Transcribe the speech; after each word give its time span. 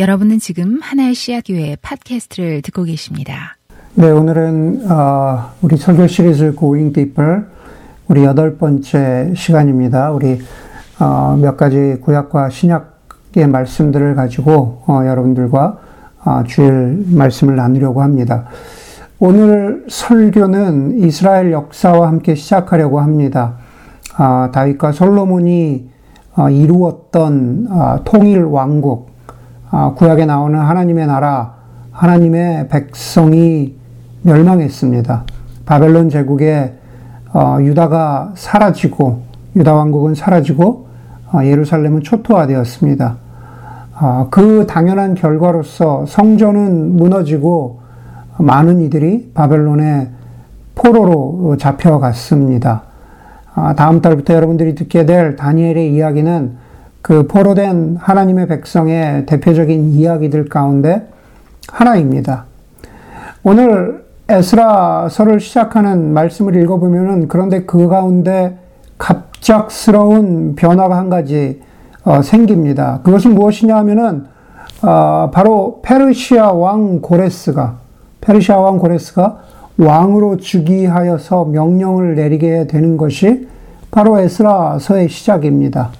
여러분은 0.00 0.38
지금 0.38 0.78
하나의 0.80 1.14
씨앗 1.14 1.44
교회 1.46 1.76
팟캐스트를 1.82 2.62
듣고 2.62 2.84
계십니다. 2.84 3.58
네, 3.92 4.10
오늘은 4.10 4.90
어, 4.90 5.50
우리 5.60 5.76
설교 5.76 6.06
시리즈 6.06 6.56
Going 6.58 6.94
Deeper 6.94 7.42
우리 8.08 8.24
여덟 8.24 8.56
번째 8.56 9.34
시간입니다. 9.36 10.10
우리 10.12 10.40
어, 10.98 11.38
몇 11.38 11.58
가지 11.58 11.98
구약과 12.00 12.48
신약의 12.48 13.46
말씀들을 13.48 14.14
가지고 14.14 14.84
어, 14.86 15.02
여러분들과 15.04 15.78
어, 16.24 16.44
주일 16.46 17.04
말씀을 17.08 17.56
나누려고 17.56 18.00
합니다. 18.00 18.46
오늘 19.18 19.84
설교는 19.90 21.00
이스라엘 21.00 21.52
역사와 21.52 22.08
함께 22.08 22.34
시작하려고 22.34 23.00
합니다. 23.00 23.56
아, 24.16 24.48
다윗과 24.50 24.92
솔로몬이 24.92 25.90
어, 26.36 26.48
이루었던 26.48 27.66
어, 27.68 28.00
통일 28.06 28.44
왕국, 28.44 29.08
아, 29.08 29.09
구약에 29.96 30.26
나오는 30.26 30.58
하나님의 30.58 31.06
나라, 31.06 31.54
하나님의 31.92 32.68
백성이 32.68 33.76
멸망했습니다. 34.22 35.24
바벨론 35.64 36.10
제국에 36.10 36.74
어, 37.32 37.58
유다가 37.60 38.32
사라지고 38.34 39.22
유다 39.54 39.74
왕국은 39.74 40.14
사라지고 40.14 40.88
어, 41.32 41.44
예루살렘은 41.44 42.02
초토화되었습니다. 42.02 43.16
어, 44.00 44.28
그 44.30 44.66
당연한 44.66 45.14
결과로서 45.14 46.04
성전은 46.06 46.96
무너지고 46.96 47.80
많은 48.38 48.80
이들이 48.80 49.30
바벨론의 49.34 50.08
포로로 50.74 51.56
잡혀갔습니다. 51.58 52.82
아, 53.54 53.74
다음 53.74 54.00
달부터 54.00 54.34
여러분들이 54.34 54.74
듣게 54.74 55.04
될 55.04 55.36
다니엘의 55.36 55.92
이야기는 55.92 56.56
그 57.02 57.26
포로된 57.26 57.96
하나님의 57.98 58.46
백성의 58.48 59.26
대표적인 59.26 59.90
이야기들 59.90 60.48
가운데 60.48 61.06
하나입니다. 61.68 62.44
오늘 63.42 64.04
에스라서를 64.28 65.40
시작하는 65.40 66.12
말씀을 66.12 66.54
읽어보면은 66.56 67.28
그런데 67.28 67.62
그 67.64 67.88
가운데 67.88 68.58
갑작스러운 68.98 70.54
변화가 70.54 70.96
한 70.96 71.08
가지 71.08 71.60
어, 72.04 72.22
생깁니다. 72.22 73.00
그것은 73.02 73.34
무엇이냐 73.34 73.76
하면은 73.76 74.26
어, 74.82 75.30
바로 75.32 75.80
페르시아 75.82 76.52
왕 76.52 77.00
고레스가 77.00 77.76
페르시아 78.20 78.58
왕 78.58 78.78
고레스가 78.78 79.38
왕으로 79.78 80.36
즉위하여서 80.36 81.46
명령을 81.46 82.14
내리게 82.14 82.66
되는 82.66 82.96
것이 82.96 83.48
바로 83.90 84.18
에스라서의 84.18 85.08
시작입니다. 85.08 85.90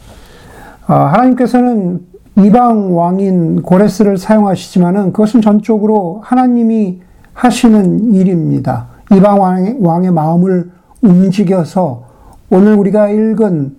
어, 0.89 0.95
하나님께서는 0.95 2.01
이방 2.37 2.97
왕인 2.97 3.63
고레스를 3.63 4.19
사용하시지만은 4.19 5.13
그것은 5.13 5.43
전적으로 5.43 6.21
하나님이 6.25 7.01
하시는 7.35 8.15
일입니다. 8.15 8.87
이방 9.13 9.41
왕의, 9.41 9.77
왕의 9.81 10.13
마음을 10.13 10.71
움직여서 11.03 12.05
오늘 12.51 12.75
우리가 12.75 13.09
읽은 13.09 13.77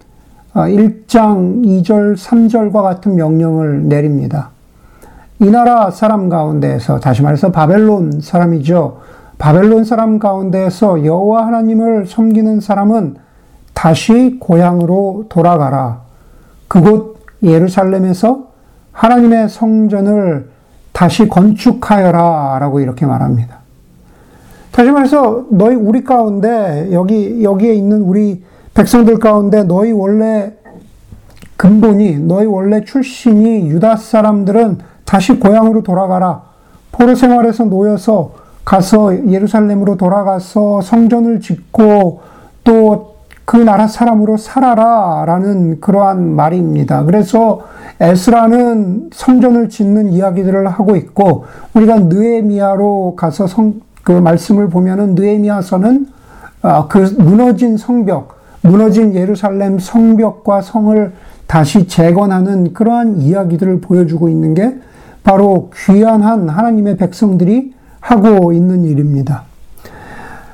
1장 0.54 1.64
2절, 1.64 2.18
3절과 2.18 2.82
같은 2.82 3.16
명령을 3.16 3.88
내립니다. 3.88 4.50
이 5.40 5.50
나라 5.50 5.90
사람 5.90 6.30
가운데에서 6.30 7.00
다시 7.00 7.22
말해서 7.22 7.52
바벨론 7.52 8.22
사람이죠. 8.22 9.00
바벨론 9.38 9.86
사람 9.86 10.20
가운데에서 10.20 11.04
여호와 11.04 11.48
하나님을 11.48 12.06
섬기는 12.06 12.60
사람은 12.60 13.16
다시 13.74 14.38
고향으로 14.40 15.26
돌아가라. 15.30 16.02
그곳 16.72 17.18
예루살렘에서 17.44 18.46
하나님의 18.94 19.50
성전을 19.50 20.48
다시 20.94 21.28
건축하여라. 21.28 22.60
라고 22.60 22.80
이렇게 22.80 23.06
말합니다. 23.06 23.58
다시 24.72 24.90
말해서 24.90 25.48
너희 25.50 25.76
우리 25.76 26.06
가운데 26.06 26.88
여기 26.94 27.44
여기에 27.44 27.74
있는 27.74 28.04
우리 28.04 28.42
백성들 28.74 29.20
가운데 29.20 29.64
너희 29.64 29.92
원래 29.92 30.54
근본이 31.58 32.20
너희 32.20 32.46
원래 32.46 32.86
출신이 32.86 33.68
유다 33.68 33.98
사람들은 33.98 34.78
다시 35.04 35.34
고향으로 35.40 35.84
돌아가라. 35.84 36.44
포로 36.94 37.16
생활에서 37.16 37.66
놓여서 37.66 38.32
가서 38.64 39.30
예루살렘으로 39.30 39.98
돌아가서 39.98 40.80
성전을 40.80 41.42
짓고 41.42 42.22
또 42.64 43.11
그 43.52 43.58
나라 43.58 43.86
사람으로 43.86 44.38
살아라 44.38 45.26
라는 45.26 45.82
그러한 45.82 46.38
말입니다. 46.38 47.04
그래서 47.04 47.64
에스라는 48.00 49.10
성전을 49.12 49.68
짓는 49.68 50.14
이야기들을 50.14 50.70
하고 50.70 50.96
있고 50.96 51.48
우리가 51.74 52.00
느에미아로 52.00 53.16
가서 53.18 53.48
성, 53.48 53.82
그 54.04 54.14
말씀을 54.14 54.70
보면은 54.70 55.16
느에미아서는 55.16 56.08
아, 56.62 56.88
그 56.88 57.00
무너진 57.20 57.76
성벽, 57.76 58.40
무너진 58.62 59.16
예루살렘 59.16 59.80
성벽과 59.80 60.62
성을 60.62 61.12
다시 61.46 61.90
재건하는 61.90 62.72
그러한 62.72 63.18
이야기들을 63.18 63.82
보여주고 63.82 64.30
있는 64.30 64.54
게 64.54 64.80
바로 65.26 65.72
귀한한 65.76 66.48
하나님의 66.48 66.96
백성들이 66.96 67.74
하고 68.00 68.54
있는 68.54 68.86
일입니다. 68.86 69.44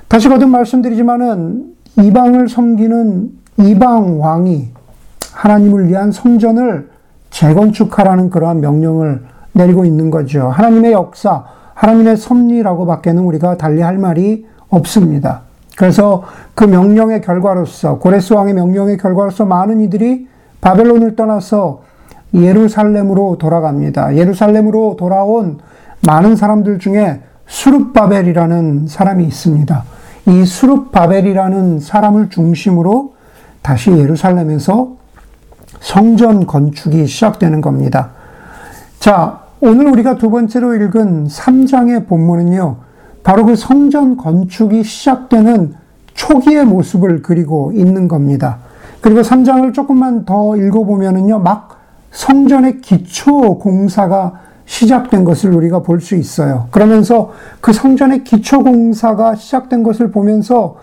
다시 0.07 0.29
거듭 0.29 0.49
말씀드리지만은 0.49 1.76
이방을 1.97 2.47
섬기는 2.47 3.31
이방 3.57 4.21
왕이 4.21 4.69
하나님을 5.33 5.87
위한 5.87 6.11
성전을 6.11 6.89
재건축하라는 7.29 8.29
그러한 8.29 8.61
명령을 8.61 9.23
내리고 9.53 9.85
있는 9.85 10.11
거죠. 10.11 10.49
하나님의 10.49 10.93
역사, 10.93 11.45
하나님의 11.73 12.17
섭리라고 12.17 12.85
밖에는 12.85 13.23
우리가 13.23 13.57
달리 13.57 13.81
할 13.81 13.97
말이 13.97 14.45
없습니다. 14.69 15.41
그래서 15.75 16.23
그 16.55 16.63
명령의 16.63 17.21
결과로서, 17.21 17.99
고레스 17.99 18.33
왕의 18.33 18.53
명령의 18.53 18.97
결과로서 18.97 19.45
많은 19.45 19.81
이들이 19.81 20.27
바벨론을 20.61 21.15
떠나서 21.15 21.81
예루살렘으로 22.33 23.37
돌아갑니다. 23.37 24.15
예루살렘으로 24.15 24.95
돌아온 24.97 25.59
많은 26.07 26.35
사람들 26.35 26.79
중에 26.79 27.21
수룹바벨이라는 27.45 28.87
사람이 28.87 29.23
있습니다. 29.25 29.83
이 30.27 30.45
수룹 30.45 30.91
바벨이라는 30.91 31.79
사람을 31.79 32.29
중심으로 32.29 33.13
다시 33.61 33.91
예루살렘에서 33.91 34.97
성전 35.79 36.45
건축이 36.45 37.07
시작되는 37.07 37.61
겁니다. 37.61 38.09
자, 38.99 39.39
오늘 39.61 39.87
우리가 39.87 40.17
두 40.17 40.29
번째로 40.29 40.75
읽은 40.75 41.27
3장의 41.27 42.07
본문은요, 42.07 42.75
바로 43.23 43.45
그 43.45 43.55
성전 43.55 44.17
건축이 44.17 44.83
시작되는 44.83 45.75
초기의 46.13 46.65
모습을 46.65 47.21
그리고 47.21 47.71
있는 47.73 48.09
겁니다. 48.09 48.57
그리고 48.99 49.21
3장을 49.21 49.73
조금만 49.73 50.25
더 50.25 50.57
읽어보면은요, 50.57 51.39
막 51.39 51.77
성전의 52.11 52.81
기초 52.81 53.59
공사가 53.59 54.33
시작된 54.67 55.23
것을 55.23 55.51
우리가 55.53 55.81
볼 55.81 55.99
수 55.99 56.15
있어요. 56.15 56.67
그러면서 56.69 57.31
그 57.59 57.73
성전의 57.73 58.23
기초 58.23 58.63
공사가 58.63 59.33
시작된 59.33 59.81
것을 59.81 60.11
보면서 60.11 60.77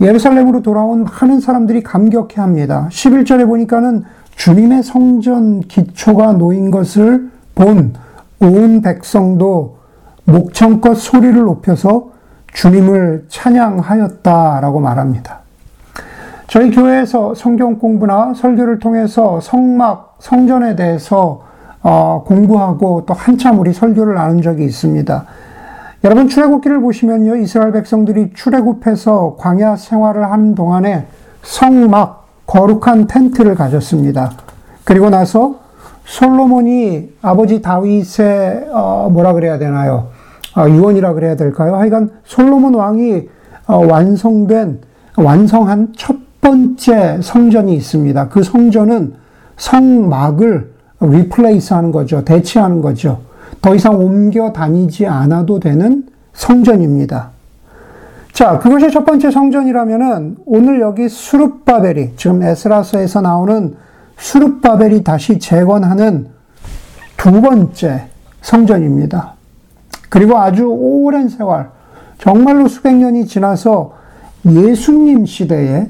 예루살렘으로 0.00 0.62
돌아온 0.62 1.04
많은 1.04 1.40
사람들이 1.40 1.82
감격해 1.82 2.40
합니다. 2.40 2.88
11절에 2.90 3.46
보니까는 3.46 4.04
주님의 4.36 4.82
성전 4.82 5.60
기초가 5.60 6.32
놓인 6.32 6.70
것을 6.70 7.30
본 7.54 7.92
온 8.40 8.82
백성도 8.82 9.78
목청껏 10.24 10.96
소리를 10.96 11.34
높여서 11.34 12.10
주님을 12.52 13.26
찬양하였다라고 13.28 14.80
말합니다. 14.80 15.40
저희 16.46 16.70
교회에서 16.70 17.34
성경 17.34 17.78
공부나 17.78 18.34
설교를 18.34 18.78
통해서 18.78 19.40
성막, 19.40 20.16
성전에 20.20 20.76
대해서 20.76 21.42
어, 21.84 22.24
공부하고 22.26 23.04
또 23.06 23.12
한참 23.12 23.60
우리 23.60 23.74
설교를 23.74 24.14
나눈 24.14 24.40
적이 24.40 24.64
있습니다. 24.64 25.24
여러분 26.02 26.28
출애굽기를 26.28 26.80
보시면요. 26.80 27.36
이스라엘 27.36 27.72
백성들이 27.72 28.32
출애굽해서 28.34 29.36
광야 29.38 29.76
생활을 29.76 30.30
하는 30.30 30.54
동안에 30.54 31.06
성막 31.42 32.26
거룩한 32.46 33.06
텐트를 33.06 33.54
가졌습니다. 33.54 34.32
그리고 34.84 35.10
나서 35.10 35.56
솔로몬이 36.06 37.10
아버지 37.20 37.60
다윗의 37.60 38.68
어, 38.72 39.10
뭐라 39.12 39.34
그래야 39.34 39.58
되나요? 39.58 40.08
어, 40.56 40.68
유언이라 40.68 41.12
그래야 41.12 41.36
될까요? 41.36 41.76
하여간 41.76 42.10
솔로몬 42.24 42.74
왕이 42.74 43.28
어, 43.66 43.86
완성된 43.86 44.80
완성한 45.16 45.92
첫 45.96 46.16
번째 46.40 47.18
성전이 47.22 47.74
있습니다. 47.74 48.28
그 48.28 48.42
성전은 48.42 49.14
성막을 49.56 50.73
replace 51.06 51.72
하는 51.74 51.92
거죠. 51.92 52.24
대체하는 52.24 52.80
거죠. 52.80 53.20
더 53.60 53.74
이상 53.74 53.96
옮겨 53.96 54.52
다니지 54.52 55.06
않아도 55.06 55.60
되는 55.60 56.04
성전입니다. 56.32 57.30
자, 58.32 58.58
그것이 58.58 58.90
첫 58.90 59.04
번째 59.04 59.30
성전이라면은 59.30 60.38
오늘 60.44 60.80
여기 60.80 61.08
수룹바벨이 61.08 62.16
지금 62.16 62.42
에스라서에서 62.42 63.20
나오는 63.20 63.76
수룹바벨이 64.18 65.04
다시 65.04 65.38
재건하는 65.38 66.28
두 67.16 67.40
번째 67.40 68.06
성전입니다. 68.42 69.34
그리고 70.08 70.38
아주 70.38 70.66
오랜 70.66 71.28
세월, 71.28 71.68
정말로 72.18 72.68
수백 72.68 72.94
년이 72.96 73.26
지나서 73.26 73.94
예수님 74.46 75.26
시대에, 75.26 75.88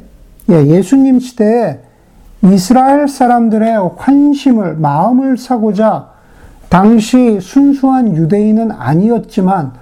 예, 0.51 0.67
예수님 0.67 1.21
시대에 1.21 1.81
이스라엘 2.53 3.09
사람들의 3.09 3.91
환심을, 3.97 4.77
마음을 4.77 5.39
사고자 5.39 6.09
당시 6.69 7.41
순수한 7.41 8.15
유대인은 8.17 8.71
아니었지만 8.71 9.73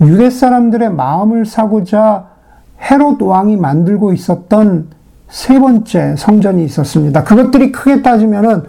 유대 0.00 0.30
사람들의 0.30 0.92
마음을 0.92 1.44
사고자 1.44 2.26
헤롯 2.80 3.20
왕이 3.20 3.56
만들고 3.56 4.12
있었던 4.12 4.88
세 5.28 5.58
번째 5.58 6.14
성전이 6.16 6.64
있었습니다. 6.64 7.24
그것들이 7.24 7.72
크게 7.72 8.02
따지면은 8.02 8.62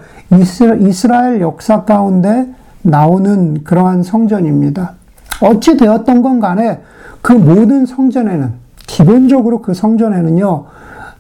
이스라엘 0.80 1.42
역사 1.42 1.84
가운데 1.84 2.48
나오는 2.82 3.64
그러한 3.64 4.04
성전입니다. 4.04 4.94
어찌 5.42 5.78
되었던 5.78 6.22
건 6.22 6.40
간에 6.40 6.80
그 7.22 7.34
모든 7.34 7.86
성전에는 7.86 8.54
기본적으로 8.88 9.62
그 9.62 9.74
성전에는요 9.74 10.66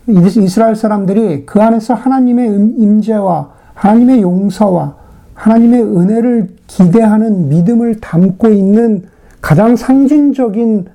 이스라엘 0.07 0.75
사람들이 0.75 1.45
그 1.45 1.61
안에서 1.61 1.93
하나님의 1.93 2.47
임재와 2.77 3.49
하나님의 3.73 4.21
용서와 4.21 4.95
하나님의 5.33 5.81
은혜를 5.81 6.49
기대하는 6.67 7.49
믿음을 7.49 7.99
담고 7.99 8.49
있는 8.49 9.03
가장 9.41 9.75
상징적인 9.75 10.85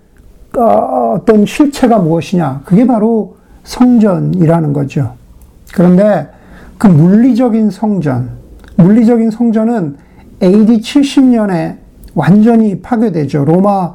어, 0.56 1.16
어떤 1.16 1.46
실체가 1.46 1.98
무엇이냐? 1.98 2.62
그게 2.64 2.86
바로 2.86 3.36
성전이라는 3.64 4.72
거죠. 4.72 5.12
그런데 5.72 6.28
그 6.78 6.88
물리적인 6.88 7.70
성전, 7.70 8.30
물리적인 8.76 9.30
성전은 9.30 9.96
AD 10.42 10.80
70년에 10.80 11.76
완전히 12.14 12.80
파괴되죠. 12.80 13.44
로마 13.44 13.92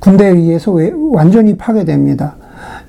군대에 0.00 0.30
의해서 0.30 0.74
완전히 1.12 1.56
파괴됩니다. 1.56 2.34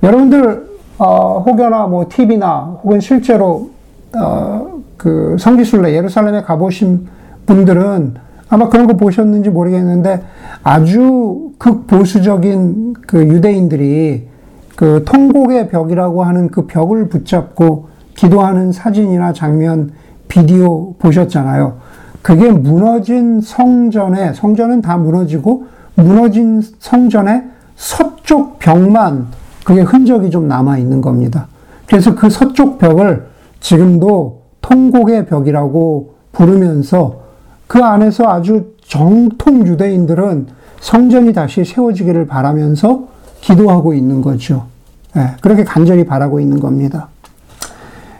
여러분들 0.01 0.74
어, 0.97 1.43
혹여나 1.45 1.87
뭐 1.87 2.07
TV나 2.09 2.79
혹은 2.83 2.99
실제로 2.99 3.69
어, 4.15 4.81
그 4.97 5.35
성지순례 5.39 5.93
예루살렘에 5.93 6.41
가보신 6.41 7.07
분들은 7.45 8.15
아마 8.49 8.69
그런 8.69 8.87
거 8.87 8.93
보셨는지 8.93 9.49
모르겠는데 9.49 10.21
아주 10.63 11.51
극보수적인 11.57 12.93
그 13.07 13.23
유대인들이 13.27 14.27
그 14.75 15.03
통곡의 15.05 15.69
벽이라고 15.69 16.23
하는 16.23 16.49
그 16.49 16.67
벽을 16.67 17.09
붙잡고 17.09 17.87
기도하는 18.15 18.71
사진이나 18.71 19.33
장면, 19.33 19.91
비디오 20.27 20.93
보셨잖아요. 20.93 21.77
그게 22.21 22.51
무너진 22.51 23.41
성전에, 23.41 24.33
성전은 24.33 24.81
다 24.81 24.97
무너지고 24.97 25.65
무너진 25.95 26.61
성전의 26.79 27.43
서쪽 27.75 28.59
벽만 28.59 29.27
그게 29.65 29.81
흔적이 29.81 30.29
좀 30.29 30.47
남아 30.47 30.77
있는 30.77 31.01
겁니다. 31.01 31.47
그래서 31.87 32.15
그 32.15 32.29
서쪽 32.29 32.77
벽을 32.77 33.25
지금도 33.59 34.43
통곡의 34.61 35.25
벽이라고 35.25 36.13
부르면서 36.31 37.21
그 37.67 37.83
안에서 37.83 38.29
아주 38.29 38.75
정통 38.85 39.65
유대인들은 39.65 40.47
성전이 40.79 41.33
다시 41.33 41.65
세워지기를 41.65 42.27
바라면서 42.27 43.07
기도하고 43.41 43.95
있는 43.95 44.21
거죠. 44.21 44.67
네, 45.15 45.31
그렇게 45.41 45.63
간절히 45.63 46.05
바라고 46.05 46.39
있는 46.39 46.59
겁니다. 46.59 47.07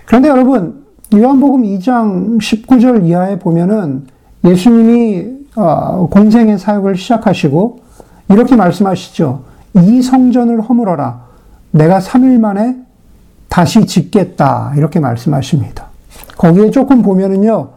그런데 0.06 0.30
여러분, 0.30 0.84
요한복음 1.14 1.62
2장 1.62 2.40
19절 2.40 3.06
이하에 3.06 3.38
보면은 3.38 4.08
예수님이 4.44 5.28
어, 5.56 6.08
공생의 6.10 6.58
사역을 6.58 6.98
시작하시고 6.98 7.80
이렇게 8.30 8.56
말씀하시죠. 8.56 9.44
이 9.76 10.02
성전을 10.02 10.62
허물어라. 10.62 11.25
내가 11.76 12.00
3일 12.00 12.40
만에 12.40 12.78
다시 13.50 13.86
짓겠다. 13.86 14.74
이렇게 14.78 15.00
말씀하십니다. 15.00 15.88
거기에 16.38 16.72
조금 16.72 17.02
보면은요, 17.02 17.70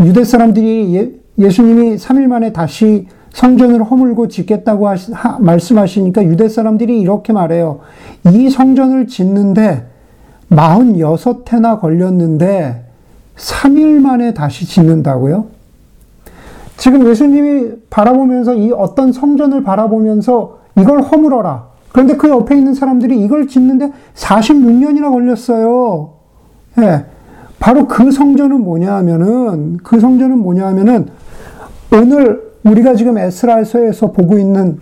유대 0.00 0.24
사람들이 0.24 1.20
예, 1.38 1.50
수님이 1.50 1.96
3일 1.96 2.26
만에 2.26 2.52
다시 2.52 3.06
성전을 3.32 3.82
허물고 3.82 4.28
짓겠다고 4.28 4.88
하시, 4.88 5.12
하, 5.12 5.38
말씀하시니까 5.40 6.24
유대 6.24 6.48
사람들이 6.48 7.00
이렇게 7.00 7.32
말해요. 7.32 7.80
이 8.32 8.48
성전을 8.48 9.08
짓는데 9.08 9.88
46해나 10.50 11.80
걸렸는데 11.80 12.84
3일 13.36 14.00
만에 14.00 14.32
다시 14.32 14.66
짓는다고요? 14.66 15.46
지금 16.76 17.06
예수님이 17.08 17.72
바라보면서 17.90 18.54
이 18.54 18.72
어떤 18.72 19.12
성전을 19.12 19.64
바라보면서 19.64 20.60
이걸 20.78 21.02
허물어라. 21.02 21.73
그런데 21.94 22.16
그 22.16 22.28
옆에 22.28 22.56
있는 22.56 22.74
사람들이 22.74 23.22
이걸 23.22 23.46
짓는데 23.46 23.92
46년이나 24.16 25.12
걸렸어요. 25.12 26.14
예. 26.78 27.04
바로 27.60 27.86
그 27.86 28.10
성전은 28.10 28.64
뭐냐 28.64 28.96
하면은, 28.96 29.76
그 29.76 30.00
성전은 30.00 30.38
뭐냐 30.38 30.66
하면은, 30.66 31.06
오늘 31.92 32.42
우리가 32.64 32.96
지금 32.96 33.16
에스라에서 33.16 34.10
보고 34.10 34.36
있는 34.38 34.80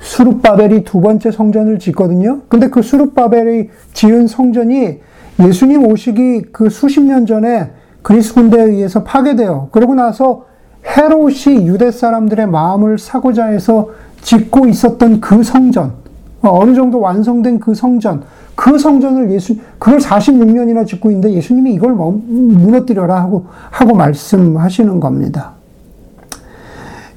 수룹바벨이 0.00 0.84
두 0.84 1.00
번째 1.00 1.30
성전을 1.30 1.78
짓거든요. 1.78 2.42
근데 2.48 2.68
그 2.68 2.82
수룹바벨이 2.82 3.70
지은 3.94 4.26
성전이 4.26 4.98
예수님 5.40 5.86
오시기 5.86 6.52
그 6.52 6.68
수십 6.68 7.00
년 7.00 7.24
전에 7.24 7.70
그리스 8.02 8.34
군대에 8.34 8.62
의해서 8.62 9.04
파괴돼요. 9.04 9.70
그러고 9.72 9.94
나서 9.94 10.44
헤롯이 10.84 11.66
유대 11.66 11.90
사람들의 11.90 12.46
마음을 12.46 12.98
사고자 12.98 13.46
해서 13.46 13.88
짓고 14.20 14.66
있었던 14.66 15.22
그 15.22 15.42
성전, 15.42 16.05
어느 16.50 16.74
정도 16.74 17.00
완성된 17.00 17.60
그 17.60 17.74
성전, 17.74 18.22
그 18.54 18.78
성전을 18.78 19.30
예수, 19.30 19.56
그걸 19.78 19.98
46년이나 19.98 20.86
짓고 20.86 21.10
있는데 21.10 21.32
예수님이 21.32 21.74
이걸 21.74 21.92
뭐 21.92 22.20
무너뜨려라 22.26 23.20
하고, 23.20 23.46
하고 23.70 23.94
말씀하시는 23.94 25.00
겁니다. 25.00 25.52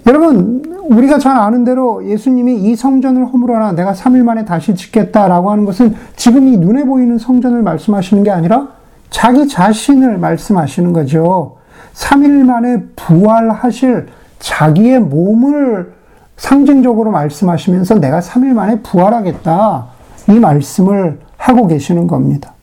여러분, 0.07 0.63
우리가 0.89 1.19
잘 1.19 1.37
아는 1.37 1.63
대로 1.63 2.05
예수님이 2.05 2.55
이 2.55 2.75
성전을 2.75 3.25
허물어라 3.27 3.73
내가 3.73 3.93
3일 3.93 4.23
만에 4.23 4.43
다시 4.43 4.73
짓겠다라고 4.75 5.51
하는 5.51 5.65
것은 5.65 5.95
지금 6.15 6.47
이 6.47 6.57
눈에 6.57 6.83
보이는 6.83 7.17
성전을 7.17 7.61
말씀하시는 7.61 8.23
게 8.23 8.31
아니라 8.31 8.69
자기 9.09 9.47
자신을 9.47 10.17
말씀하시는 10.17 10.93
거죠. 10.93 11.57
3일 11.93 12.45
만에 12.45 12.83
부활하실 12.95 14.07
자기의 14.39 15.01
몸을 15.01 15.98
상징적으로 16.39 17.11
말씀하시면서 17.11 17.99
내가 17.99 18.19
3일 18.19 18.53
만에 18.53 18.79
부활하겠다. 18.81 19.85
이 20.29 20.39
말씀을 20.39 21.19
하고 21.37 21.67
계시는 21.67 22.07
겁니다. 22.07 22.53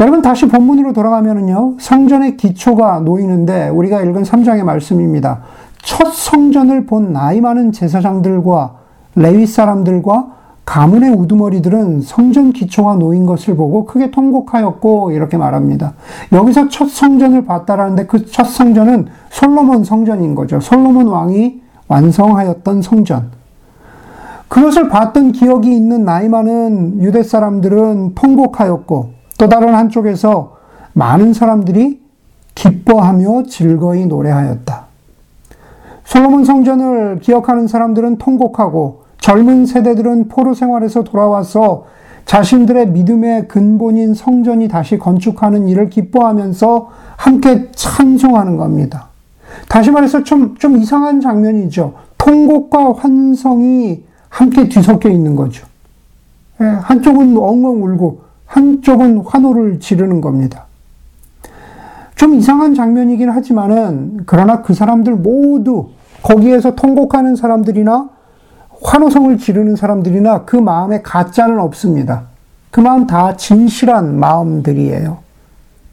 여러분 0.00 0.22
다시 0.22 0.46
본문으로 0.46 0.92
돌아가면은요. 0.92 1.76
성전의 1.78 2.36
기초가 2.36 3.00
놓이는데 3.00 3.70
우리가 3.70 4.02
읽은 4.02 4.22
3장의 4.22 4.62
말씀입니다. 4.62 5.42
첫 5.82 6.12
성전을 6.12 6.86
본 6.86 7.12
나이 7.12 7.40
많은 7.40 7.72
제사장들과 7.72 8.74
레위 9.16 9.46
사람들과 9.46 10.32
가문의 10.64 11.10
우두머리들은 11.10 12.00
성전 12.00 12.52
기초가 12.52 12.94
놓인 12.94 13.26
것을 13.26 13.54
보고 13.54 13.84
크게 13.84 14.10
통곡하였고 14.10 15.12
이렇게 15.12 15.36
말합니다. 15.36 15.92
여기서 16.32 16.68
첫 16.68 16.88
성전을 16.88 17.44
봤다라는데 17.44 18.06
그 18.06 18.26
첫 18.26 18.46
성전은 18.46 19.06
솔로몬 19.30 19.84
성전인 19.84 20.34
거죠. 20.34 20.60
솔로몬 20.60 21.06
왕이 21.06 21.63
완성하였던 21.88 22.82
성전. 22.82 23.30
그것을 24.48 24.88
봤던 24.88 25.32
기억이 25.32 25.74
있는 25.74 26.04
나이 26.04 26.28
많은 26.28 27.02
유대 27.02 27.22
사람들은 27.22 28.14
통곡하였고 28.14 29.10
또 29.38 29.48
다른 29.48 29.74
한쪽에서 29.74 30.56
많은 30.92 31.34
사람들이 31.34 32.00
기뻐하며 32.54 33.44
즐거이 33.44 34.06
노래하였다. 34.06 34.84
솔로몬 36.04 36.44
성전을 36.44 37.18
기억하는 37.20 37.66
사람들은 37.66 38.18
통곡하고 38.18 39.04
젊은 39.18 39.66
세대들은 39.66 40.28
포로 40.28 40.54
생활에서 40.54 41.02
돌아와서 41.02 41.86
자신들의 42.26 42.88
믿음의 42.90 43.48
근본인 43.48 44.14
성전이 44.14 44.68
다시 44.68 44.98
건축하는 44.98 45.68
일을 45.68 45.90
기뻐하면서 45.90 46.90
함께 47.16 47.70
찬송하는 47.72 48.56
겁니다. 48.56 49.08
다시 49.68 49.90
말해서 49.90 50.24
좀, 50.24 50.56
좀 50.56 50.76
이상한 50.76 51.20
장면이죠. 51.20 51.94
통곡과 52.18 52.94
환성이 52.94 54.02
함께 54.28 54.68
뒤섞여 54.68 55.08
있는 55.08 55.36
거죠. 55.36 55.66
예, 56.60 56.64
한쪽은 56.64 57.36
엉엉 57.36 57.84
울고 57.84 58.22
한쪽은 58.46 59.18
환호를 59.26 59.80
지르는 59.80 60.20
겁니다. 60.20 60.66
좀 62.14 62.34
이상한 62.34 62.74
장면이긴 62.74 63.30
하지만은 63.30 64.22
그러나 64.26 64.62
그 64.62 64.72
사람들 64.74 65.14
모두 65.16 65.88
거기에서 66.22 66.74
통곡하는 66.74 67.36
사람들이나 67.36 68.08
환호성을 68.82 69.36
지르는 69.38 69.76
사람들이나 69.76 70.44
그 70.44 70.56
마음에 70.56 71.02
가짜는 71.02 71.58
없습니다. 71.58 72.24
그 72.70 72.80
마음 72.80 73.06
다 73.06 73.36
진실한 73.36 74.18
마음들이에요. 74.18 75.18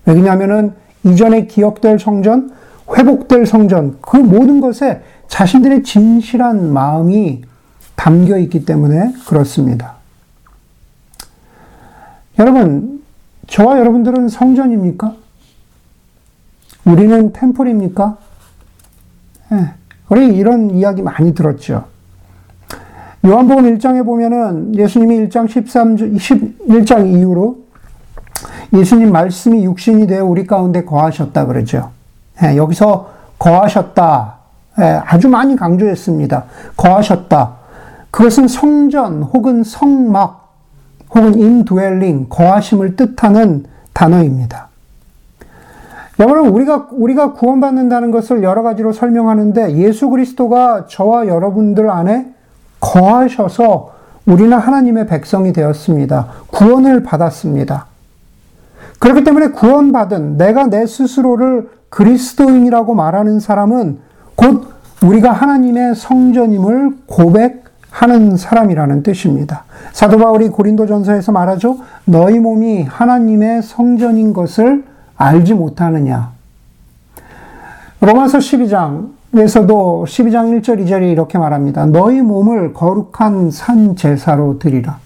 왜냐하면은 0.05 0.73
이전에 1.03 1.47
기억될 1.47 1.99
성전 1.99 2.51
회복될 2.97 3.45
성전, 3.45 3.97
그 4.01 4.17
모든 4.17 4.61
것에 4.61 5.01
자신들의 5.27 5.83
진실한 5.83 6.73
마음이 6.73 7.43
담겨 7.95 8.37
있기 8.37 8.65
때문에 8.65 9.13
그렇습니다. 9.27 9.95
여러분, 12.39 13.01
저와 13.47 13.79
여러분들은 13.79 14.29
성전입니까? 14.29 15.15
우리는 16.85 17.31
템플입니까? 17.33 18.17
네, 19.51 19.73
우리 20.09 20.35
이런 20.35 20.71
이야기 20.71 21.01
많이 21.01 21.33
들었죠. 21.33 21.85
요한복음 23.23 23.77
1장에 23.77 24.03
보면은 24.03 24.75
예수님이 24.75 25.27
1장 25.27 25.47
13, 25.47 25.95
11장 25.95 27.13
이후로 27.13 27.59
예수님 28.73 29.11
말씀이 29.11 29.63
육신이 29.63 30.07
되어 30.07 30.25
우리 30.25 30.47
가운데 30.47 30.83
거하셨다 30.83 31.45
그러죠. 31.45 31.91
네, 32.39 32.57
여기서 32.57 33.09
거하셨다. 33.39 34.35
네, 34.77 35.01
아주 35.05 35.27
많이 35.27 35.55
강조했습니다. 35.55 36.43
거하셨다. 36.77 37.51
그것은 38.11 38.47
성전 38.47 39.23
혹은 39.23 39.63
성막 39.63 40.41
혹은 41.13 41.37
인드웰링, 41.37 42.27
거하심을 42.29 42.95
뜻하는 42.95 43.65
단어입니다. 43.93 44.69
여러분, 46.19 46.49
우리가, 46.51 46.89
우리가 46.91 47.33
구원받는다는 47.33 48.11
것을 48.11 48.43
여러 48.43 48.63
가지로 48.63 48.93
설명하는데 48.93 49.77
예수 49.77 50.09
그리스도가 50.09 50.85
저와 50.87 51.27
여러분들 51.27 51.89
안에 51.89 52.31
거하셔서 52.79 53.93
우리는 54.25 54.55
하나님의 54.55 55.07
백성이 55.07 55.51
되었습니다. 55.51 56.27
구원을 56.51 57.03
받았습니다. 57.03 57.87
그렇기 59.01 59.23
때문에 59.23 59.47
구원받은 59.47 60.37
내가 60.37 60.67
내 60.67 60.85
스스로를 60.85 61.69
그리스도인이라고 61.89 62.93
말하는 62.93 63.39
사람은 63.39 63.97
곧 64.35 64.67
우리가 65.03 65.31
하나님의 65.31 65.95
성전임을 65.95 66.97
고백하는 67.07 68.37
사람이라는 68.37 69.01
뜻입니다. 69.01 69.63
사도 69.91 70.19
바울이 70.19 70.49
고린도전서에서 70.49 71.31
말하죠. 71.31 71.79
너희 72.05 72.37
몸이 72.37 72.83
하나님의 72.83 73.63
성전인 73.63 74.33
것을 74.33 74.83
알지 75.17 75.55
못하느냐. 75.55 76.33
로마서 78.01 78.37
12장에서도 78.37 80.05
12장 80.05 80.61
1절 80.61 80.85
2절이 80.85 81.11
이렇게 81.11 81.39
말합니다. 81.39 81.87
너희 81.87 82.21
몸을 82.21 82.73
거룩한 82.73 83.49
산 83.49 83.95
제사로 83.95 84.59
드리라. 84.59 84.99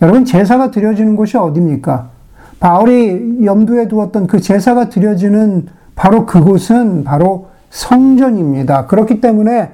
여러분 0.00 0.24
제사가 0.24 0.70
드려지는 0.70 1.16
곳이 1.16 1.36
어디입니까? 1.36 2.17
바울이 2.60 3.44
염두에 3.44 3.88
두었던 3.88 4.26
그 4.26 4.40
제사가 4.40 4.88
드려지는 4.88 5.66
바로 5.94 6.26
그곳은 6.26 7.04
바로 7.04 7.48
성전입니다. 7.70 8.86
그렇기 8.86 9.20
때문에 9.20 9.70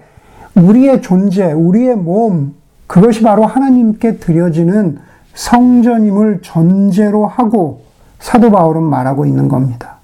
우리의 0.55 1.03
존재, 1.03 1.53
우리의 1.53 1.97
몸, 1.97 2.55
그것이 2.87 3.23
바로 3.23 3.45
하나님께 3.45 4.19
드려지는 4.19 4.99
성전임을 5.35 6.41
전제로 6.43 7.27
하고 7.27 7.83
사도 8.19 8.51
바울은 8.51 8.83
말하고 8.83 9.27
있는 9.27 9.49
겁니다. 9.49 9.97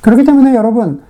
그렇기 0.00 0.24
때문에 0.24 0.54
여러분, 0.54 1.02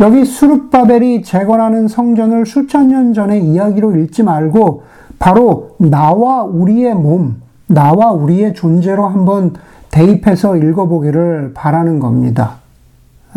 여기 0.00 0.24
수르바벨이 0.24 1.22
재건하는 1.22 1.88
성전을 1.88 2.46
수천 2.46 2.88
년 2.88 3.12
전의 3.14 3.44
이야기로 3.44 3.96
읽지 3.96 4.22
말고 4.22 4.82
바로 5.18 5.74
나와 5.78 6.44
우리의 6.44 6.94
몸, 6.94 7.42
나와 7.66 8.12
우리의 8.12 8.54
존재로 8.54 9.08
한번 9.08 9.54
대입해서 9.90 10.56
읽어보기를 10.56 11.52
바라는 11.54 11.98
겁니다. 11.98 12.56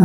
예. 0.00 0.04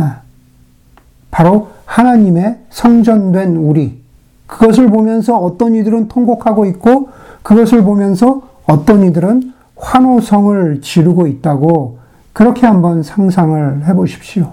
바로 1.30 1.68
하나님의 1.84 2.58
성전된 2.70 3.56
우리. 3.56 4.02
그것을 4.46 4.88
보면서 4.88 5.38
어떤 5.38 5.74
이들은 5.74 6.08
통곡하고 6.08 6.64
있고 6.66 7.10
그것을 7.42 7.84
보면서 7.84 8.42
어떤 8.66 9.04
이들은 9.04 9.52
환호성을 9.76 10.80
지르고 10.80 11.26
있다고 11.26 11.98
그렇게 12.32 12.66
한번 12.66 13.02
상상을 13.02 13.86
해 13.86 13.94
보십시오. 13.94 14.52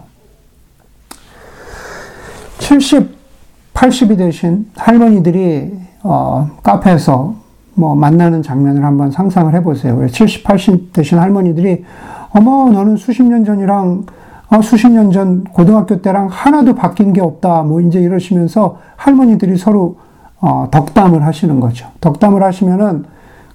70, 2.59 3.15
80이 3.73 4.17
되신 4.17 4.69
할머니들이 4.75 5.71
어, 6.03 6.49
카페에서 6.63 7.35
뭐 7.75 7.93
만나는 7.95 8.41
장면을 8.41 8.83
한번 8.83 9.11
상상을 9.11 9.53
해보세요. 9.53 10.07
70, 10.07 10.43
80 10.43 10.93
되신 10.93 11.19
할머니들이 11.19 11.85
어머 12.31 12.69
너는 12.71 12.97
수십 12.97 13.23
년 13.23 13.45
전이랑 13.45 14.05
어, 14.49 14.61
수십 14.61 14.89
년 14.89 15.11
전 15.11 15.43
고등학교 15.43 16.01
때랑 16.01 16.27
하나도 16.29 16.75
바뀐 16.75 17.13
게 17.13 17.21
없다. 17.21 17.63
뭐 17.63 17.81
이제 17.81 17.99
이러시면서 17.99 18.77
할머니들이 18.95 19.57
서로 19.57 19.97
어, 20.39 20.67
덕담을 20.71 21.25
하시는 21.25 21.59
거죠. 21.59 21.87
덕담을 22.01 22.43
하시면은 22.43 23.05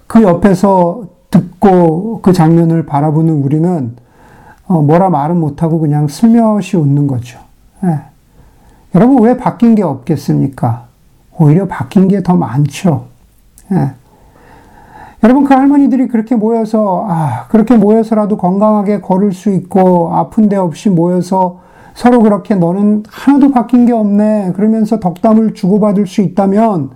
그 0.07 0.21
옆에서 0.23 1.05
듣고 1.29 2.19
그 2.21 2.33
장면을 2.33 2.85
바라보는 2.85 3.41
우리는 3.41 3.95
어, 4.67 4.81
뭐라 4.81 5.09
말은 5.09 5.39
못하고 5.39 5.79
그냥 5.79 6.07
슬며시 6.07 6.77
웃는 6.77 7.07
거죠. 7.07 7.39
예. 7.83 7.99
여러분 8.93 9.21
왜 9.23 9.37
바뀐 9.37 9.73
게 9.75 9.83
없겠습니까? 9.83 10.85
오히려 11.39 11.67
바뀐 11.67 12.07
게 12.07 12.21
더 12.21 12.35
많죠. 12.35 13.05
예. 13.71 13.91
여러분 15.23 15.43
그 15.43 15.53
할머니들이 15.53 16.07
그렇게 16.07 16.35
모여서 16.35 17.05
아 17.07 17.45
그렇게 17.49 17.77
모여서라도 17.77 18.37
건강하게 18.37 19.01
걸을 19.01 19.33
수 19.33 19.51
있고 19.51 20.13
아픈 20.13 20.49
데 20.49 20.55
없이 20.55 20.89
모여서 20.89 21.59
서로 21.93 22.21
그렇게 22.21 22.55
너는 22.55 23.03
하나도 23.07 23.51
바뀐 23.51 23.85
게 23.85 23.91
없네 23.91 24.53
그러면서 24.55 24.99
덕담을 24.99 25.53
주고받을 25.53 26.07
수 26.07 26.21
있다면 26.21 26.91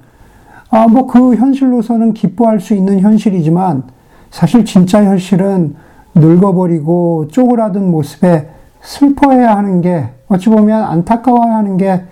아 0.72 0.88
뭐 0.88 1.06
그 1.08 1.36
현실로서는 1.36 2.14
기뻐할 2.14 2.60
수 2.60 2.74
있는 2.74 3.00
현실이지만 3.00 3.84
사실 4.32 4.66
진짜 4.66 5.04
현실은 5.04 5.76
늙어버리고 6.16 7.28
쪼그라든 7.28 7.92
모습에 7.92 8.50
슬퍼해야 8.82 9.56
하는 9.56 9.82
게 9.82 10.10
어찌 10.28 10.50
보면 10.50 10.84
안타까워야 10.84 11.56
하는 11.58 11.78
게 11.78 12.04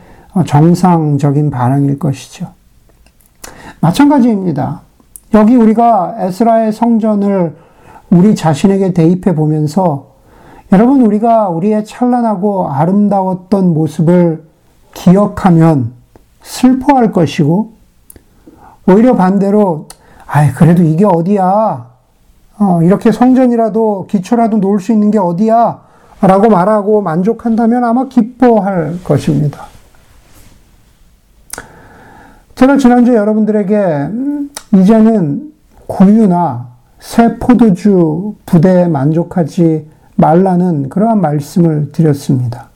정상적인 0.46 1.50
반응일 1.50 1.98
것이죠. 2.00 2.48
마찬가지입니다. 3.82 4.83
여기 5.34 5.56
우리가 5.56 6.16
에스라의 6.20 6.72
성전을 6.72 7.56
우리 8.12 8.36
자신에게 8.36 8.94
대입해 8.94 9.34
보면서 9.34 10.14
여러분 10.72 11.02
우리가 11.02 11.50
우리의 11.50 11.86
찬란하고 11.86 12.70
아름다웠던 12.70 13.74
모습을 13.74 14.44
기억하면 14.94 15.94
슬퍼할 16.44 17.12
것이고 17.12 17.74
오히려 18.88 19.16
반대로 19.16 19.88
아이 20.28 20.52
그래도 20.52 20.84
이게 20.84 21.06
어디야 21.06 21.94
어, 22.60 22.82
이렇게 22.84 23.12
성전이라도 23.12 24.08
기초라도 24.10 24.58
놓을 24.58 24.80
수 24.80 24.92
있는 24.92 25.10
게 25.10 25.18
어디야 25.18 25.82
라고 26.22 26.50
말하고 26.50 27.02
만족한다면 27.02 27.84
아마 27.84 28.08
기뻐할 28.08 29.00
것입니다. 29.04 29.66
제가 32.56 32.78
지난주에 32.78 33.16
여러분들에게 33.16 33.76
음, 33.76 34.50
이제는 34.74 35.52
구유나 35.88 36.68
새 37.00 37.38
포도주 37.38 38.36
부대에 38.46 38.88
만족하지 38.88 39.88
말라는 40.16 40.90
그러한 40.90 41.22
말씀을 41.22 41.92
드렸습니다. 41.92 42.70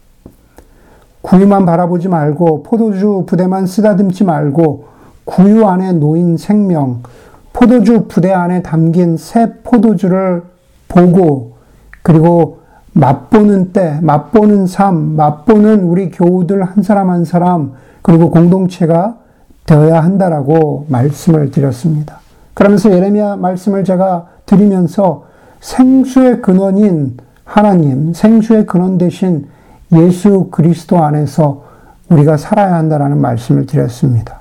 구유만 1.22 1.66
바라보지 1.66 2.08
말고 2.08 2.64
포도주 2.64 3.24
부대만 3.26 3.66
쓰다듬지 3.66 4.24
말고 4.24 4.86
구유 5.26 5.66
안에 5.66 5.94
놓인 5.94 6.38
생명, 6.38 7.02
포도주 7.52 8.06
부대 8.08 8.32
안에 8.32 8.62
담긴 8.62 9.18
새 9.18 9.54
포도주를 9.64 10.44
보고 10.88 11.54
그리고 12.04 12.60
맛보는 12.94 13.74
때, 13.74 14.00
맛보는 14.02 14.68
삶, 14.68 15.16
맛보는 15.16 15.84
우리 15.84 16.10
교우들 16.10 16.64
한 16.64 16.84
사람 16.84 17.10
한 17.10 17.26
사람 17.26 17.74
그리고 18.02 18.30
공동체가 18.30 19.18
되어야 19.68 20.02
한다라고 20.02 20.86
말씀을 20.88 21.52
드렸습니다. 21.52 22.20
그러면서 22.56 22.92
예레미야 22.92 23.36
말씀을 23.36 23.84
제가 23.84 24.26
드리면서 24.48 25.26
생수의 25.60 26.42
근원인 26.42 27.18
하나님, 27.44 28.14
생수의 28.14 28.66
근원 28.66 28.98
대신 28.98 29.48
예수 29.92 30.48
그리스도 30.52 30.98
안에서 31.04 31.64
우리가 32.10 32.38
살아야 32.38 32.76
한다라는 32.76 33.20
말씀을 33.20 33.66
드렸습니다. 33.66 34.40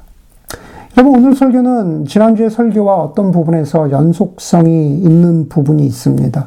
여러분, 0.97 1.19
오늘 1.19 1.35
설교는 1.35 2.07
지난주의 2.07 2.49
설교와 2.49 2.97
어떤 2.97 3.31
부분에서 3.31 3.91
연속성이 3.91 4.97
있는 4.97 5.49
부분이 5.49 5.85
있습니다. 5.85 6.47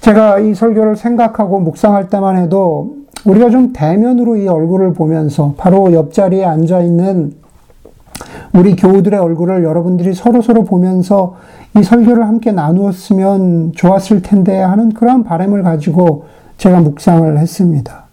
제가 0.00 0.40
이 0.40 0.54
설교를 0.54 0.96
생각하고 0.96 1.60
묵상할 1.60 2.10
때만 2.10 2.36
해도 2.36 2.96
우리가 3.24 3.50
좀 3.50 3.72
대면으로 3.72 4.36
이 4.36 4.48
얼굴을 4.48 4.92
보면서 4.92 5.54
바로 5.56 5.92
옆자리에 5.92 6.44
앉아 6.44 6.80
있는 6.80 7.41
우리 8.54 8.76
교우들의 8.76 9.18
얼굴을 9.18 9.64
여러분들이 9.64 10.14
서로 10.14 10.42
서로 10.42 10.64
보면서 10.64 11.36
이 11.76 11.82
설교를 11.82 12.26
함께 12.26 12.52
나누었으면 12.52 13.72
좋았을 13.74 14.20
텐데 14.22 14.60
하는 14.60 14.92
그러한 14.92 15.24
바람을 15.24 15.62
가지고 15.62 16.26
제가 16.58 16.80
묵상을 16.80 17.38
했습니다. 17.38 18.04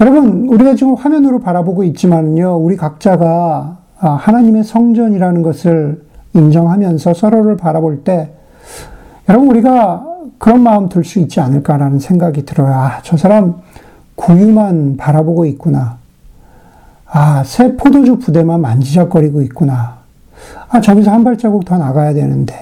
여러분, 0.00 0.48
우리가 0.48 0.74
지금 0.74 0.94
화면으로 0.94 1.40
바라보고 1.40 1.84
있지만요, 1.84 2.56
우리 2.56 2.76
각자가 2.76 3.78
아, 4.00 4.08
하나님의 4.12 4.64
성전이라는 4.64 5.42
것을 5.42 6.02
인정하면서 6.32 7.12
서로를 7.14 7.56
바라볼 7.58 8.02
때, 8.02 8.32
여러분, 9.28 9.50
우리가 9.50 10.06
그런 10.38 10.62
마음 10.62 10.88
들 10.88 11.04
수 11.04 11.18
있지 11.20 11.38
않을까라는 11.40 11.98
생각이 11.98 12.46
들어요. 12.46 12.72
아, 12.72 13.00
저 13.02 13.18
사람 13.18 13.56
구유만 14.16 14.96
바라보고 14.96 15.44
있구나. 15.44 15.99
아, 17.12 17.42
새 17.44 17.76
포도주 17.76 18.18
부대만 18.18 18.60
만지작거리고 18.60 19.42
있구나. 19.42 19.98
아, 20.68 20.80
저기서 20.80 21.10
한 21.10 21.24
발자국 21.24 21.64
더 21.64 21.76
나가야 21.76 22.14
되는데. 22.14 22.54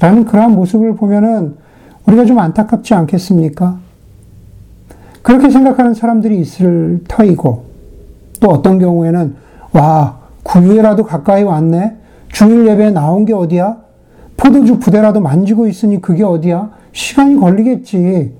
라는 0.00 0.24
그러한 0.24 0.52
모습을 0.52 0.96
보면은 0.96 1.56
우리가 2.06 2.24
좀 2.24 2.38
안타깝지 2.38 2.94
않겠습니까? 2.94 3.78
그렇게 5.22 5.50
생각하는 5.50 5.94
사람들이 5.94 6.38
있을 6.40 7.02
터이고, 7.06 7.64
또 8.40 8.48
어떤 8.48 8.78
경우에는, 8.78 9.36
와, 9.72 10.18
구유에라도 10.42 11.04
가까이 11.04 11.42
왔네? 11.42 11.96
주일 12.32 12.66
예배에 12.66 12.90
나온 12.90 13.24
게 13.24 13.34
어디야? 13.34 13.76
포도주 14.36 14.78
부대라도 14.78 15.20
만지고 15.20 15.66
있으니 15.66 16.00
그게 16.00 16.24
어디야? 16.24 16.70
시간이 16.92 17.36
걸리겠지. 17.36 18.32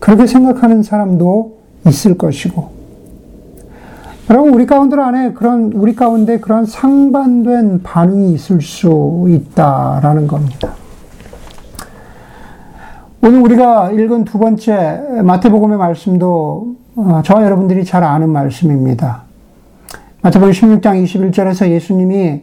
그렇게 0.00 0.26
생각하는 0.26 0.82
사람도 0.82 1.56
있을 1.86 2.18
것이고. 2.18 2.75
여러분, 4.28 4.52
우리 4.52 4.66
가운데 4.66 5.00
안에 5.00 5.32
그런, 5.34 5.72
우리 5.72 5.94
가운데 5.94 6.40
그런 6.40 6.66
상반된 6.66 7.84
반응이 7.84 8.32
있을 8.32 8.60
수 8.60 9.24
있다라는 9.28 10.26
겁니다. 10.26 10.72
오늘 13.22 13.40
우리가 13.40 13.92
읽은 13.92 14.24
두 14.24 14.38
번째 14.38 15.22
마태복음의 15.22 15.78
말씀도 15.78 16.74
어, 16.96 17.22
저와 17.24 17.44
여러분들이 17.44 17.84
잘 17.84 18.02
아는 18.02 18.30
말씀입니다. 18.30 19.22
마태복음 20.22 20.52
16장 20.52 21.04
21절에서 21.04 21.68
예수님이 21.68 22.42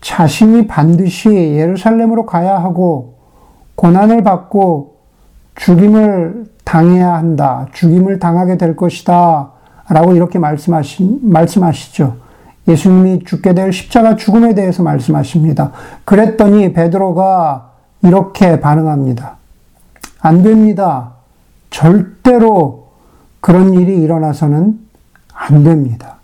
자신이 0.00 0.66
반드시 0.66 1.28
예루살렘으로 1.28 2.24
가야 2.24 2.56
하고 2.56 3.16
고난을 3.74 4.22
받고 4.22 4.94
죽임을 5.56 6.46
당해야 6.64 7.14
한다. 7.14 7.66
죽임을 7.72 8.18
당하게 8.18 8.56
될 8.56 8.76
것이다. 8.76 9.57
라고 9.88 10.14
이렇게 10.14 10.38
말씀하시, 10.38 11.20
말씀하시죠. 11.22 12.16
예수님이 12.68 13.24
죽게 13.24 13.54
될 13.54 13.72
십자가 13.72 14.16
죽음에 14.16 14.54
대해서 14.54 14.82
말씀하십니다. 14.82 15.72
그랬더니 16.04 16.72
베드로가 16.74 17.70
이렇게 18.02 18.60
반응합니다. 18.60 19.36
안 20.20 20.42
됩니다. 20.42 21.12
절대로 21.70 22.88
그런 23.40 23.74
일이 23.74 24.00
일어나서는 24.02 24.78
안 25.32 25.64
됩니다. 25.64 26.16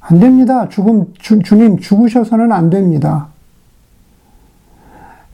안 0.00 0.20
됩니다. 0.20 0.68
죽음, 0.68 1.12
주, 1.18 1.40
주님 1.40 1.78
죽으셔서는 1.78 2.52
안 2.52 2.70
됩니다. 2.70 3.28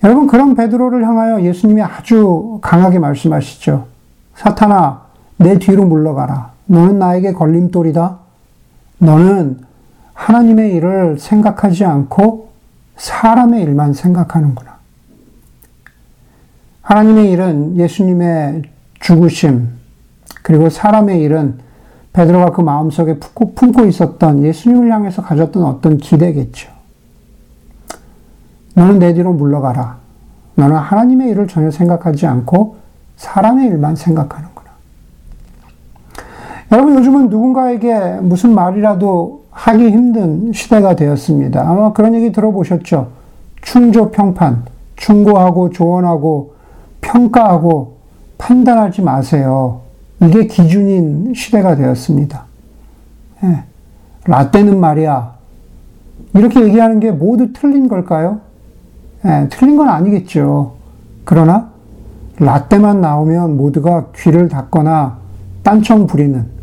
여러분, 0.03 0.27
그런 0.27 0.55
베드로를 0.55 1.07
향하여 1.07 1.43
예수님이 1.43 1.83
아주 1.83 2.59
강하게 2.63 2.99
말씀하시죠. 2.99 3.87
사탄아, 4.35 5.03
내 5.37 5.59
뒤로 5.59 5.85
물러가라. 5.85 6.51
너는 6.71 7.01
나에게 7.01 7.33
걸림돌이다. 7.33 8.19
너는 8.99 9.59
하나님의 10.15 10.73
일을 10.75 11.19
생각하지 11.19 11.85
않고 11.85 12.51
사람의 12.97 13.63
일만 13.63 13.93
생각하는구나. 13.93 14.79
하나님의 16.83 17.31
일은 17.33 17.77
예수님의 17.77 18.63
죽으심, 19.01 19.69
그리고 20.43 20.71
사람의 20.71 21.21
일은 21.21 21.59
베드로가 22.13 22.53
그 22.53 22.61
마음속에 22.61 23.19
품고, 23.19 23.55
품고 23.55 23.87
있었던 23.87 24.45
예수님을 24.45 24.93
향해서 24.93 25.23
가졌던 25.23 25.65
어떤 25.65 25.99
기대겠죠. 25.99 26.71
너는 28.75 29.01
내 29.01 29.13
뒤로 29.13 29.33
물러가라. 29.33 29.99
너는 30.55 30.77
하나님의 30.77 31.31
일을 31.31 31.49
전혀 31.49 31.73
생각하지 31.73 32.27
않고 32.27 32.77
사람의 33.17 33.67
일만 33.69 33.97
생각하는구나. 33.97 34.50
여러분, 36.73 36.95
요즘은 36.95 37.29
누군가에게 37.31 38.19
무슨 38.21 38.55
말이라도 38.55 39.45
하기 39.51 39.91
힘든 39.91 40.53
시대가 40.53 40.95
되었습니다. 40.95 41.69
아마 41.69 41.93
그런 41.93 42.15
얘기 42.15 42.31
들어보셨죠? 42.31 43.09
충조 43.61 44.11
평판, 44.11 44.65
충고하고 44.97 45.71
조언하고 45.71 46.55
평가하고 47.01 47.97
판단하지 48.39 49.03
마세요. 49.03 49.81
이게 50.23 50.47
기준인 50.47 51.35
시대가 51.35 51.75
되었습니다. 51.75 52.45
예. 53.45 53.65
라떼는 54.27 54.79
말이야. 54.79 55.35
이렇게 56.35 56.63
얘기하는 56.63 57.01
게 57.01 57.11
모두 57.11 57.53
틀린 57.53 57.89
걸까요? 57.89 58.41
예, 59.25 59.49
틀린 59.51 59.77
건 59.77 59.89
아니겠죠. 59.89 60.75
그러나 61.25 61.71
라떼만 62.39 63.01
나오면 63.01 63.57
모두가 63.57 64.07
귀를 64.17 64.49
닫거나 64.49 65.19
딴청 65.63 66.07
부리는 66.07 66.39
예, 66.41 66.60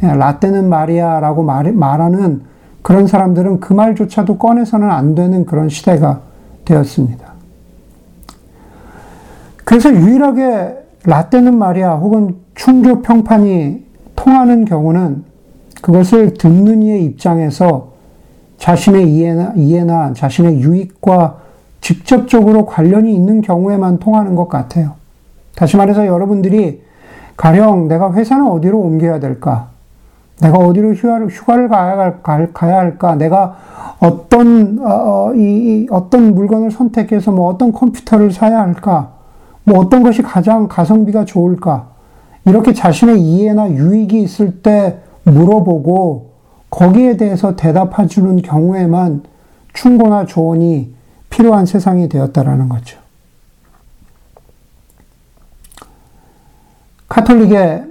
라떼는 0.00 0.68
말이야 0.68 1.20
라고 1.20 1.42
말, 1.42 1.72
말하는 1.72 2.42
그런 2.82 3.06
사람들은 3.06 3.60
그 3.60 3.72
말조차도 3.72 4.38
꺼내서는 4.38 4.90
안 4.90 5.14
되는 5.14 5.44
그런 5.44 5.68
시대가 5.68 6.20
되었습니다. 6.64 7.30
그래서 9.64 9.94
유일하게 9.94 10.78
라떼는 11.04 11.56
말이야 11.56 11.92
혹은 11.92 12.36
충조 12.54 13.02
평판이 13.02 13.84
통하는 14.16 14.64
경우는 14.64 15.24
그것을 15.80 16.34
듣는 16.34 16.82
이의 16.82 17.04
입장에서 17.04 17.92
자신의 18.58 19.10
이해나, 19.10 19.52
이해나 19.56 20.12
자신의 20.12 20.60
유익과 20.60 21.38
직접적으로 21.80 22.66
관련이 22.66 23.14
있는 23.14 23.40
경우에만 23.40 23.98
통하는 23.98 24.34
것 24.34 24.48
같아요. 24.48 24.94
다시 25.54 25.76
말해서 25.76 26.06
여러분들이 26.06 26.82
가령 27.36 27.88
내가 27.88 28.12
회사는 28.12 28.46
어디로 28.46 28.78
옮겨야 28.78 29.18
될까? 29.18 29.69
내가 30.40 30.58
어디로 30.58 30.94
휴가를, 30.94 31.28
휴가를 31.28 31.68
가야, 31.68 32.20
가야 32.52 32.76
할까? 32.78 33.14
내가 33.14 33.56
어떤, 34.00 34.78
어, 34.80 34.88
어, 34.88 35.34
이, 35.34 35.40
이, 35.40 35.86
어떤 35.90 36.34
물건을 36.34 36.70
선택해서 36.70 37.30
뭐 37.30 37.48
어떤 37.48 37.72
컴퓨터를 37.72 38.32
사야 38.32 38.60
할까? 38.60 39.12
뭐 39.64 39.78
어떤 39.78 40.02
것이 40.02 40.22
가장 40.22 40.68
가성비가 40.68 41.24
좋을까? 41.24 41.88
이렇게 42.46 42.72
자신의 42.72 43.20
이해나 43.20 43.70
유익이 43.70 44.20
있을 44.22 44.62
때 44.62 45.00
물어보고 45.24 46.30
거기에 46.70 47.16
대해서 47.16 47.56
대답해 47.56 48.06
주는 48.06 48.40
경우에만 48.40 49.22
충고나 49.74 50.24
조언이 50.24 50.94
필요한 51.28 51.66
세상이 51.66 52.08
되었다라는 52.08 52.68
거죠. 52.68 52.98
카톨릭의 57.08 57.89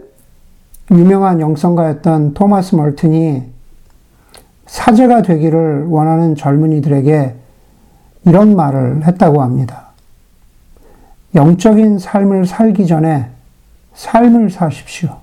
유명한 0.91 1.39
영성가였던 1.39 2.33
토마스 2.33 2.75
멀튼이 2.75 3.43
사제가 4.65 5.21
되기를 5.21 5.85
원하는 5.87 6.35
젊은이들에게 6.35 7.35
이런 8.25 8.55
말을 8.55 9.05
했다고 9.05 9.41
합니다. 9.41 9.89
영적인 11.35 11.99
삶을 11.99 12.45
살기 12.45 12.87
전에 12.87 13.29
삶을 13.93 14.49
사십시오. 14.49 15.17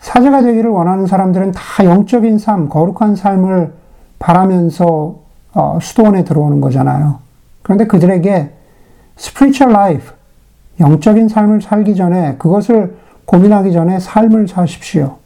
사제가 0.00 0.42
되기를 0.42 0.70
원하는 0.70 1.06
사람들은 1.06 1.52
다 1.52 1.84
영적인 1.84 2.38
삶, 2.38 2.68
거룩한 2.68 3.16
삶을 3.16 3.72
바라면서 4.18 5.16
어, 5.52 5.78
수도원에 5.82 6.24
들어오는 6.24 6.60
거잖아요. 6.60 7.18
그런데 7.62 7.86
그들에게 7.86 8.50
spiritual 9.18 9.74
life, 9.74 10.10
영적인 10.78 11.28
삶을 11.28 11.60
살기 11.60 11.94
전에 11.96 12.36
그것을 12.38 12.96
고민하기 13.30 13.72
전에 13.72 14.00
삶을 14.00 14.48
사십시오. 14.48 15.18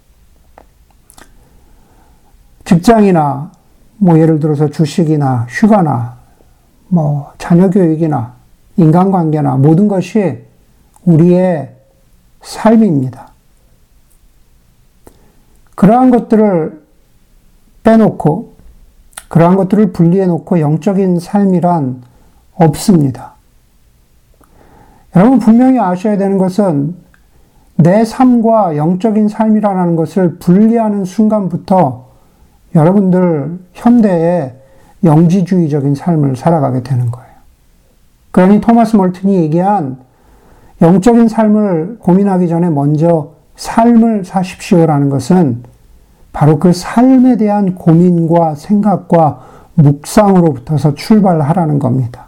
직장이나 2.66 3.50
뭐 3.96 4.18
예를 4.18 4.40
들어서 4.40 4.68
주식이나 4.68 5.46
휴가나 5.48 6.18
뭐 6.88 7.32
자녀 7.38 7.70
교육이나 7.70 8.34
인간관계나 8.76 9.56
모든 9.56 9.88
것이 9.88 10.44
우리의 11.06 11.74
삶입니다. 12.42 13.30
그러한 15.74 16.10
것들을 16.10 16.84
빼놓고, 17.84 18.52
그러한 19.28 19.56
것들을 19.56 19.92
분리해 19.92 20.26
놓고 20.26 20.60
영적인 20.60 21.20
삶이란 21.20 22.02
없습니다. 22.56 23.32
여러분 25.16 25.38
분명히 25.38 25.78
아셔야 25.78 26.18
되는 26.18 26.36
것은 26.36 27.03
내 27.76 28.04
삶과 28.04 28.76
영적인 28.76 29.28
삶이라는 29.28 29.96
것을 29.96 30.38
분리하는 30.38 31.04
순간부터 31.04 32.04
여러분들 32.74 33.58
현대의 33.72 34.54
영지주의적인 35.02 35.94
삶을 35.94 36.36
살아가게 36.36 36.82
되는 36.82 37.10
거예요. 37.10 37.28
그러니 38.30 38.60
토마스 38.60 38.96
멀튼이 38.96 39.36
얘기한 39.36 39.98
영적인 40.80 41.28
삶을 41.28 41.98
고민하기 42.00 42.48
전에 42.48 42.70
먼저 42.70 43.32
삶을 43.56 44.24
사십시오라는 44.24 45.08
것은 45.10 45.62
바로 46.32 46.58
그 46.58 46.72
삶에 46.72 47.36
대한 47.36 47.76
고민과 47.76 48.56
생각과 48.56 49.40
묵상으로부터서 49.74 50.94
출발하라는 50.94 51.78
겁니다. 51.78 52.26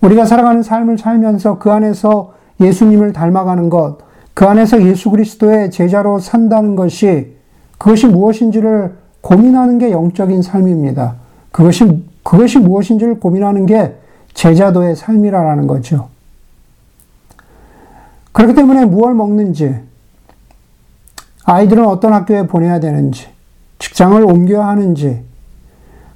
우리가 0.00 0.24
살아가는 0.24 0.62
삶을 0.62 0.98
살면서 0.98 1.58
그 1.58 1.70
안에서 1.70 2.34
예수님을 2.60 3.12
닮아가는 3.12 3.70
것, 3.70 3.98
그 4.34 4.46
안에서 4.46 4.82
예수 4.82 5.10
그리스도의 5.10 5.70
제자로 5.70 6.18
산다는 6.18 6.76
것이 6.76 7.36
그것이 7.78 8.06
무엇인지를 8.06 8.94
고민하는 9.20 9.78
게 9.78 9.90
영적인 9.90 10.42
삶입니다. 10.42 11.16
그것이, 11.50 12.04
그것이 12.22 12.58
무엇인지를 12.58 13.20
고민하는 13.20 13.66
게 13.66 13.94
제자도의 14.34 14.96
삶이라는 14.96 15.66
거죠. 15.66 16.08
그렇기 18.32 18.54
때문에 18.54 18.86
무엇을 18.86 19.14
먹는지, 19.14 19.74
아이들은 21.44 21.86
어떤 21.86 22.12
학교에 22.14 22.46
보내야 22.46 22.80
되는지, 22.80 23.28
직장을 23.78 24.22
옮겨야 24.22 24.66
하는지, 24.66 25.22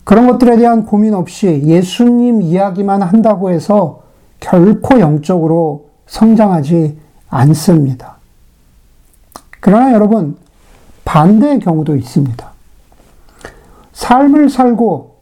그런 0.05 0.29
것들에 0.29 0.57
대한 0.57 0.87
고민 0.87 1.15
없이 1.15 1.63
예수님 1.65 2.41
이야기만 2.41 3.03
한다고 3.03 3.51
해서 3.51 4.03
결코 4.39 5.01
영적으로 5.01 5.86
성장하지 6.07 6.99
않습니다. 7.29 8.17
그러나 9.61 9.93
여러분, 9.93 10.37
반대의 11.05 11.61
경우도 11.61 11.97
있습니다. 11.97 12.51
삶을 13.93 14.51
살고 14.51 15.17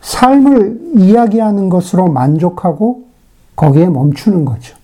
삶을 0.00 0.92
이야기하는 0.96 1.68
것으로 1.68 2.08
만족하고 2.08 3.04
거기에 3.56 3.86
멈추는 3.88 4.44
거죠. 4.44 4.76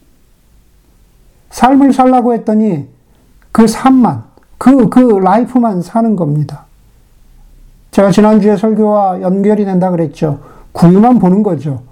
삶을 1.51 1.93
살라고 1.93 2.35
했더니 2.35 2.87
그 3.53 3.67
삶만, 3.67 4.25
그, 4.59 4.89
그 4.91 5.01
라이프만 5.01 5.81
사는 5.81 6.17
겁니다. 6.17 6.67
제가 7.93 8.11
지난주에 8.11 8.57
설교와 8.57 9.23
연결이 9.23 9.65
된다 9.65 9.91
그랬죠. 9.91 10.41
구유만 10.73 11.19
보는 11.19 11.43
거죠. 11.43 11.83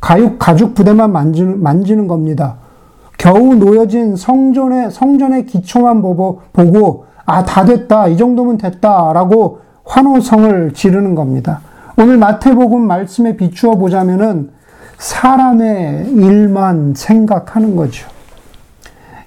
가죽, 0.00 0.36
가죽 0.40 0.74
부대만 0.74 1.12
만지는, 1.12 1.62
만지는 1.62 2.08
겁니다. 2.08 2.56
겨우 3.22 3.54
놓여진 3.54 4.16
성전의, 4.16 4.90
성전의 4.90 5.46
기초만 5.46 6.02
보고, 6.02 6.40
보고, 6.52 7.06
아, 7.24 7.44
다 7.44 7.64
됐다. 7.64 8.08
이 8.08 8.16
정도면 8.16 8.58
됐다. 8.58 9.12
라고 9.12 9.60
환호성을 9.84 10.72
지르는 10.74 11.14
겁니다. 11.14 11.60
오늘 11.96 12.18
마태복음 12.18 12.80
말씀에 12.80 13.36
비추어 13.36 13.76
보자면은 13.76 14.50
사람의 14.98 16.10
일만 16.14 16.94
생각하는 16.96 17.76
거죠. 17.76 18.08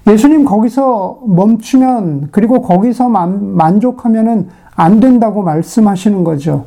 예수님 0.06 0.44
거기서 0.44 1.20
멈추면 1.26 2.28
그리고 2.32 2.60
거기서 2.60 3.08
만, 3.08 3.80
족하면은안 3.80 5.00
된다고 5.00 5.42
말씀하시는 5.42 6.22
거죠. 6.22 6.66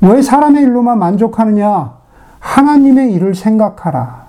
왜 0.00 0.22
사람의 0.22 0.62
일로만 0.62 1.00
만족하느냐? 1.00 1.94
하나님의 2.38 3.12
일을 3.14 3.34
생각하라. 3.34 4.27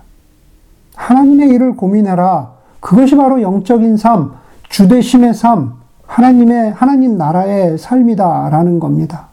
하나님의 1.00 1.50
일을 1.50 1.76
고민해라. 1.78 2.52
그것이 2.82 3.16
바로 3.16 3.42
영적인 3.42 3.96
삶, 3.98 4.34
주대심의 4.70 5.34
삶, 5.34 5.74
하나님의, 6.06 6.74
하나님 6.74 7.18
나라의 7.18 7.78
삶이다라는 7.78 8.80
겁니다. 8.82 9.30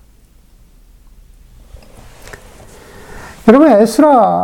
여러분, 3.48 3.68
에스라서가요, 3.68 4.42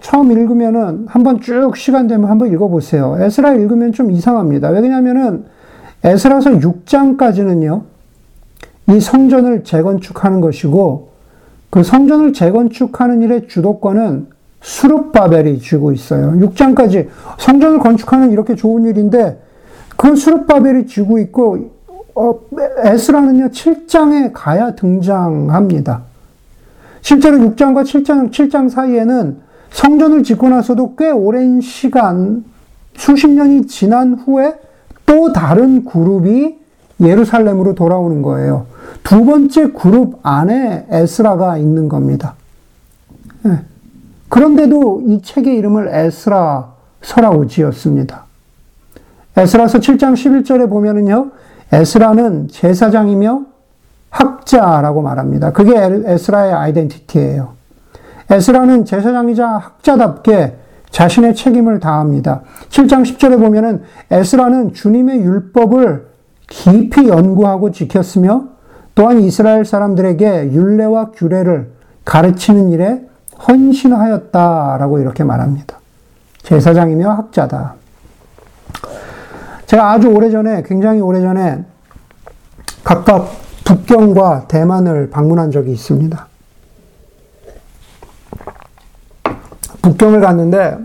처음 0.00 0.32
읽으면은 0.32 1.06
한번 1.08 1.40
쭉 1.40 1.76
시간 1.76 2.08
되면 2.08 2.28
한번 2.28 2.52
읽어보세요. 2.52 3.16
에스라 3.20 3.52
읽으면 3.54 3.92
좀 3.92 4.10
이상합니다. 4.10 4.68
왜냐면은 4.70 5.44
에스라서 6.04 6.50
6장까지는요, 6.50 7.82
이 8.90 9.00
성전을 9.00 9.62
재건축하는 9.64 10.40
것이고, 10.40 11.10
그 11.70 11.84
성전을 11.84 12.32
재건축하는 12.32 13.22
일의 13.22 13.46
주도권은 13.48 14.31
수룹바벨이 14.62 15.58
쥐고 15.58 15.92
있어요. 15.92 16.32
6장까지 16.32 17.08
성전을 17.38 17.80
건축하는 17.80 18.30
이렇게 18.30 18.54
좋은 18.54 18.84
일인데, 18.84 19.40
그 19.96 20.16
수룹바벨이 20.16 20.86
쥐고 20.86 21.18
있고, 21.18 21.70
어, 22.14 22.40
에스라는요, 22.84 23.48
7장에 23.48 24.30
가야 24.32 24.74
등장합니다. 24.74 26.02
실제로 27.00 27.38
6장과 27.38 27.82
7장, 27.82 28.30
7장 28.30 28.70
사이에는 28.70 29.38
성전을 29.70 30.22
짓고 30.22 30.48
나서도 30.48 30.94
꽤 30.96 31.10
오랜 31.10 31.60
시간, 31.60 32.44
수십 32.94 33.28
년이 33.28 33.66
지난 33.66 34.14
후에 34.14 34.54
또 35.06 35.32
다른 35.32 35.84
그룹이 35.84 36.56
예루살렘으로 37.00 37.74
돌아오는 37.74 38.22
거예요. 38.22 38.66
두 39.02 39.24
번째 39.24 39.72
그룹 39.72 40.20
안에 40.22 40.86
에스라가 40.90 41.58
있는 41.58 41.88
겁니다. 41.88 42.34
네. 43.42 43.58
그런데도 44.32 45.02
이 45.04 45.20
책의 45.20 45.56
이름을 45.58 45.88
에스라서라고 45.92 47.48
지었습니다. 47.48 48.24
에스라서 49.36 49.78
7장 49.78 50.14
11절에 50.14 50.70
보면은요, 50.70 51.32
에스라는 51.70 52.48
제사장이며 52.48 53.42
학자라고 54.08 55.02
말합니다. 55.02 55.52
그게 55.52 55.74
에스라의 55.76 56.54
아이덴티티예요. 56.54 57.52
에스라는 58.30 58.86
제사장이자 58.86 59.46
학자답게 59.46 60.56
자신의 60.88 61.34
책임을 61.34 61.78
다합니다. 61.78 62.40
7장 62.70 63.02
10절에 63.02 63.38
보면은 63.38 63.82
에스라는 64.10 64.72
주님의 64.72 65.20
율법을 65.20 66.06
깊이 66.48 67.06
연구하고 67.06 67.70
지켰으며 67.70 68.44
또한 68.94 69.20
이스라엘 69.20 69.66
사람들에게 69.66 70.52
율례와 70.52 71.10
규례를 71.10 71.72
가르치는 72.06 72.70
일에 72.70 73.11
헌신하였다라고 73.48 74.98
이렇게 75.00 75.24
말합니다. 75.24 75.78
제사장이며 76.42 77.10
학자다. 77.10 77.74
제가 79.66 79.92
아주 79.92 80.08
오래전에, 80.08 80.62
굉장히 80.66 81.00
오래전에 81.00 81.64
각각 82.84 83.30
북경과 83.64 84.48
대만을 84.48 85.10
방문한 85.10 85.50
적이 85.50 85.72
있습니다. 85.72 86.26
북경을 89.80 90.20
갔는데, 90.20 90.78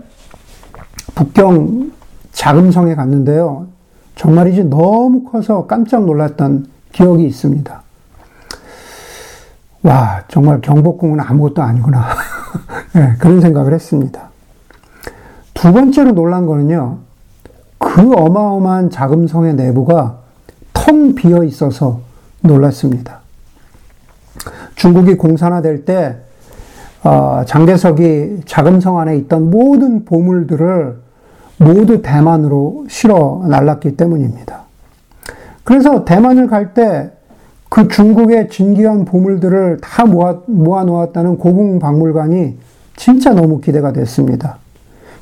북경 1.14 1.92
자금성에 2.32 2.94
갔는데요. 2.94 3.66
정말이지 4.14 4.64
너무 4.64 5.24
커서 5.24 5.66
깜짝 5.66 6.04
놀랐던 6.04 6.68
기억이 6.92 7.24
있습니다. 7.26 7.82
와, 9.82 10.22
정말 10.28 10.60
경복궁은 10.60 11.20
아무것도 11.20 11.62
아니구나. 11.62 12.08
네, 12.94 13.14
그런 13.18 13.40
생각을 13.40 13.72
했습니다. 13.72 14.28
두 15.54 15.72
번째로 15.72 16.12
놀란 16.12 16.46
거는요, 16.46 16.98
그 17.78 18.12
어마어마한 18.12 18.90
자금성의 18.90 19.54
내부가 19.54 20.18
텅 20.72 21.14
비어 21.14 21.44
있어서 21.44 22.00
놀랐습니다. 22.40 23.20
중국이 24.76 25.16
공산화될 25.16 25.84
때 25.84 26.16
어, 27.02 27.42
장대석이 27.46 28.42
자금성 28.46 28.98
안에 28.98 29.16
있던 29.18 29.50
모든 29.50 30.04
보물들을 30.04 30.98
모두 31.58 32.02
대만으로 32.02 32.86
실어 32.88 33.44
날랐기 33.48 33.96
때문입니다. 33.96 34.62
그래서 35.64 36.04
대만을 36.04 36.46
갈 36.46 36.74
때 36.74 37.10
그 37.68 37.88
중국의 37.88 38.48
진귀한 38.48 39.04
보물들을 39.04 39.78
다 39.82 40.04
모아, 40.06 40.40
모아 40.46 40.84
놓았다는 40.84 41.38
고궁박물관이 41.38 42.56
진짜 42.96 43.32
너무 43.32 43.60
기대가 43.60 43.92
됐습니다. 43.92 44.58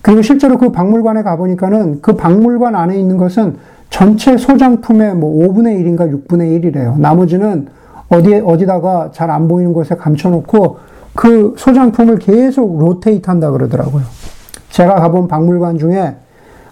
그리고 0.01 0.23
실제로 0.23 0.57
그 0.57 0.71
박물관에 0.71 1.23
가보니까는 1.23 2.01
그 2.01 2.15
박물관 2.15 2.77
안에 2.77 2.99
있는 2.99 3.17
것은 3.17 3.57
전체 3.91 4.37
소장품의 4.37 5.17
뭐 5.17 5.49
5분의 5.49 5.81
1인가 5.81 6.29
6분의 6.29 6.61
1이래요. 6.63 6.99
나머지는 6.99 7.67
어디에, 8.09 8.41
어디다가 8.41 9.11
잘 9.13 9.31
안 9.31 9.49
보이는 9.49 9.73
곳에 9.73 9.97
감춰놓고 9.97 10.79
그 11.15 11.55
소장품을 11.57 12.19
계속 12.19 12.79
로테이트 12.79 13.29
한다 13.29 13.51
그러더라고요. 13.51 14.05
제가 14.71 14.95
가본 14.97 15.27
박물관 15.27 15.79
중에 15.79 16.15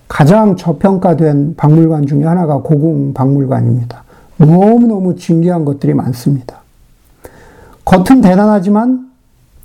가장 0.07 0.55
저평가된 0.55 1.55
박물관 1.57 2.07
중에 2.07 2.25
하나가 2.25 2.59
고궁 2.59 3.15
박물관입니다. 3.15 4.04
너무너무 4.37 5.17
진귀한 5.17 5.65
것들이 5.65 5.95
많습니다. 5.95 6.59
겉은 7.85 8.21
대단하지만 8.21 9.11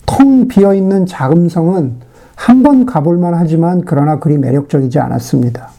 텅 0.06 0.48
비어 0.48 0.74
있는 0.74 1.06
자금성은 1.06 2.10
한 2.36 2.64
번 2.64 2.86
가볼만 2.86 3.34
하지만 3.34 3.84
그러나 3.86 4.20
그리 4.20 4.38
매력적이지 4.38 4.98
않았습니다. 5.00 5.70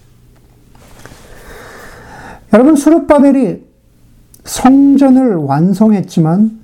여러분, 2.53 2.76
수르바벨이 2.76 3.62
성전을 4.44 5.37
완성했지만 5.37 6.61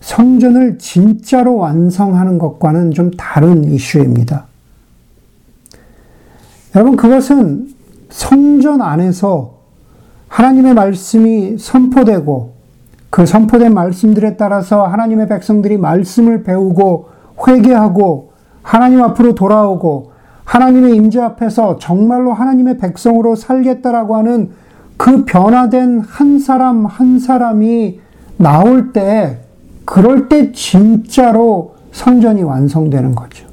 성전을 0.00 0.78
진짜로 0.78 1.56
완성하는 1.56 2.38
것과는 2.38 2.90
좀 2.90 3.10
다른 3.12 3.64
이슈입니다. 3.64 4.46
여러분, 6.74 6.96
그것은 6.96 7.72
성전 8.10 8.82
안에서 8.82 9.61
하나님의 10.32 10.72
말씀이 10.72 11.58
선포되고 11.58 12.52
그 13.10 13.26
선포된 13.26 13.74
말씀들에 13.74 14.38
따라서 14.38 14.86
하나님의 14.86 15.28
백성들이 15.28 15.76
말씀을 15.76 16.42
배우고 16.42 17.08
회개하고 17.46 18.32
하나님 18.62 19.02
앞으로 19.02 19.34
돌아오고 19.34 20.12
하나님의 20.44 20.94
임재 20.96 21.20
앞에서 21.20 21.76
정말로 21.78 22.32
하나님의 22.32 22.78
백성으로 22.78 23.36
살겠다라고 23.36 24.16
하는 24.16 24.50
그 24.96 25.26
변화된 25.26 26.00
한 26.00 26.38
사람 26.38 26.86
한 26.86 27.18
사람이 27.18 28.00
나올 28.38 28.92
때 28.92 29.40
그럴 29.84 30.30
때 30.30 30.52
진짜로 30.52 31.74
성전이 31.92 32.42
완성되는 32.42 33.14
거죠. 33.14 33.46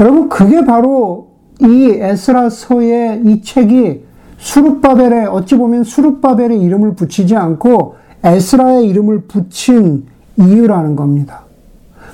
여러분 0.00 0.28
그게 0.28 0.66
바로 0.66 1.28
이 1.62 1.92
에스라서의 1.98 3.22
이 3.24 3.40
책이 3.40 4.04
수룹바벨에 4.44 5.24
어찌 5.24 5.56
보면 5.56 5.84
수룹바벨의 5.84 6.60
이름을 6.60 6.94
붙이지 6.94 7.34
않고 7.34 7.96
에스라의 8.22 8.86
이름을 8.88 9.22
붙인 9.22 10.04
이유라는 10.36 10.96
겁니다. 10.96 11.44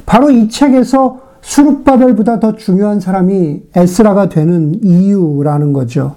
바로 0.06 0.30
이 0.30 0.48
책에서 0.48 1.20
수룹바벨보다 1.40 2.38
더 2.38 2.54
중요한 2.54 3.00
사람이 3.00 3.62
에스라가 3.74 4.28
되는 4.28 4.78
이유라는 4.82 5.72
거죠. 5.72 6.16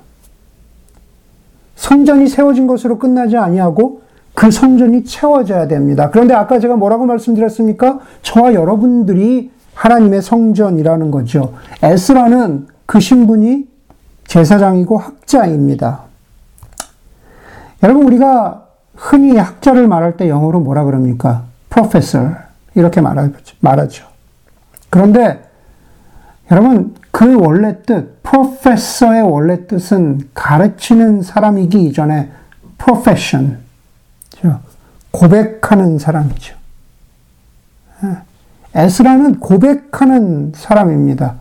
성전이 1.76 2.28
세워진 2.28 2.68
것으로 2.68 3.00
끝나지 3.00 3.36
아니하고 3.36 4.02
그 4.36 4.52
성전이 4.52 5.06
채워져야 5.06 5.68
됩니다. 5.68 6.12
그런데 6.12 6.36
아까 6.36 6.60
제가 6.60 6.76
뭐라고 6.76 7.08
말씀드렸습니까? 7.08 8.00
저와 8.22 8.54
여러분들이 8.54 9.50
하나님의 9.74 10.22
성전이라는 10.22 11.10
거죠. 11.10 11.54
에스라는 11.82 12.68
그 12.86 13.00
신분이 13.00 13.73
제사장이고 14.28 14.98
학자입니다. 14.98 16.02
여러분 17.84 18.06
우리가 18.06 18.68
흔히 18.96 19.38
학자를 19.38 19.88
말할 19.88 20.18
때 20.18 20.30
영어로 20.30 20.60
뭐라 20.60 20.84
그럽니까? 20.84 21.44
professor 21.70 22.36
이렇게 22.76 23.02
말하죠. 23.02 24.08
그런데 24.90 25.44
여러분 26.52 26.96
그 27.12 27.36
원래 27.40 27.82
뜻, 27.84 28.22
professor의 28.24 29.22
원래 29.24 29.68
뜻은 29.68 30.30
가르치는 30.34 31.22
사람이기 31.22 31.84
이전에 31.84 32.32
profession, 32.78 33.60
고백하는 35.12 36.00
사람이죠. 36.00 36.56
예. 38.04 38.18
에스라는 38.76 39.40
고백하는 39.40 40.54
사람입니다. 40.56 41.36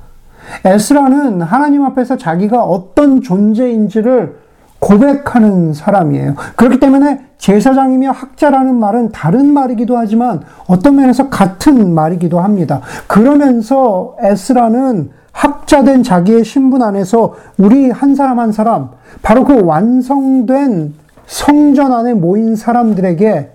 에스라는 0.65 1.43
하나님 1.43 1.85
앞에서 1.85 2.17
자기가 2.17 2.63
어떤 2.63 3.21
존재인지를 3.21 4.43
고백하는 4.79 5.75
사람이에요. 5.75 6.35
그렇기 6.57 6.81
때문에 6.81 7.21
제사장이며 7.39 8.11
학자라는 8.11 8.75
말은 8.75 9.13
다른 9.13 9.53
말이기도 9.53 9.97
하지만 9.97 10.43
어떤 10.67 10.97
면에서 10.97 11.29
같은 11.29 11.95
말이기도 11.95 12.41
합니다. 12.41 12.81
그러면서 13.07 14.17
에스라는 14.21 15.11
학자된 15.31 16.03
자기의 16.03 16.45
신분 16.45 16.83
안에서 16.83 17.35
우리 17.59 17.91
한 17.91 18.15
사람 18.15 18.39
한 18.39 18.53
사람, 18.53 18.91
바로 19.23 19.45
그 19.45 19.63
완성된 19.65 20.95
성전 21.27 21.93
안에 21.93 22.15
모인 22.15 22.57
사람들에게 22.57 23.51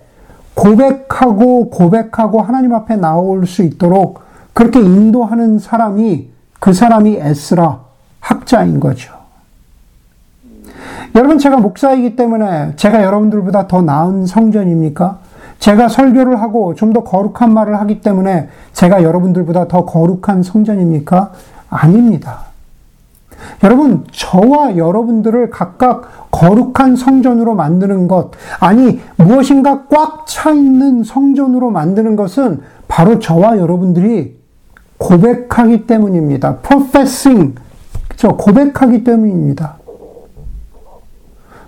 고백하고 0.54 1.70
고백하고 1.70 2.40
하나님 2.40 2.74
앞에 2.74 2.96
나올 2.96 3.46
수 3.46 3.62
있도록 3.62 4.20
그렇게 4.52 4.80
인도하는 4.80 5.58
사람이 5.58 6.30
그 6.60 6.72
사람이 6.72 7.16
에스라 7.16 7.80
학자인 8.20 8.80
거죠. 8.80 9.12
여러분, 11.14 11.38
제가 11.38 11.58
목사이기 11.58 12.16
때문에 12.16 12.74
제가 12.76 13.02
여러분들보다 13.02 13.66
더 13.68 13.82
나은 13.82 14.26
성전입니까? 14.26 15.18
제가 15.58 15.88
설교를 15.88 16.40
하고 16.40 16.74
좀 16.74 16.92
더 16.92 17.02
거룩한 17.02 17.52
말을 17.52 17.80
하기 17.80 18.00
때문에 18.00 18.48
제가 18.72 19.02
여러분들보다 19.02 19.68
더 19.68 19.84
거룩한 19.84 20.42
성전입니까? 20.42 21.32
아닙니다. 21.68 22.44
여러분, 23.64 24.04
저와 24.12 24.76
여러분들을 24.76 25.50
각각 25.50 26.30
거룩한 26.30 26.96
성전으로 26.96 27.54
만드는 27.54 28.08
것, 28.08 28.30
아니, 28.60 29.00
무엇인가 29.16 29.86
꽉 29.88 30.26
차 30.26 30.50
있는 30.52 31.02
성전으로 31.02 31.70
만드는 31.70 32.16
것은 32.16 32.62
바로 32.86 33.18
저와 33.18 33.58
여러분들이 33.58 34.37
고백하기 34.98 35.86
때문입니다. 35.86 36.58
professing, 36.58 37.54
그죠? 38.08 38.36
고백하기 38.36 39.04
때문입니다. 39.04 39.76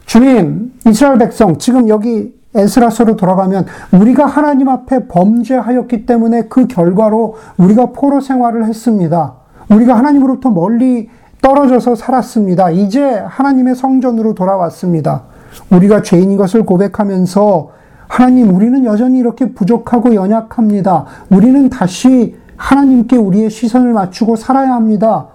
주님, 0.07 0.73
이스라엘 0.87 1.19
백성, 1.19 1.57
지금 1.59 1.89
여기 1.89 2.35
에스라서로 2.55 3.15
돌아가면 3.15 3.67
우리가 3.93 4.27
하나님 4.27 4.69
앞에 4.69 5.07
범죄하였기 5.07 6.05
때문에 6.05 6.49
그 6.49 6.67
결과로 6.67 7.37
우리가 7.57 7.93
포로 7.93 8.21
생활을 8.21 8.67
했습니다. 8.67 9.35
우리가 9.71 9.97
하나님으로부터 9.97 10.51
멀리 10.51 11.09
떨어져서 11.41 11.95
살았습니다. 11.95 12.71
이제 12.71 13.03
하나님의 13.03 13.77
성전으로 13.77 14.35
돌아왔습니다. 14.35 15.23
우리가 15.71 16.03
죄인인 16.03 16.37
것을 16.37 16.67
고백하면서 16.67 17.71
하나님, 18.09 18.53
우리는 18.55 18.85
여전히 18.85 19.21
이렇게 19.21 19.53
부족하고 19.53 20.17
연약합니다. 20.17 21.05
우리는 21.31 21.71
다시 21.71 22.37
하나님께 22.61 23.17
우리의 23.17 23.49
시선을 23.49 23.95
맞추고 23.95 24.37
살아야 24.37 24.75
합니다. 24.75 25.29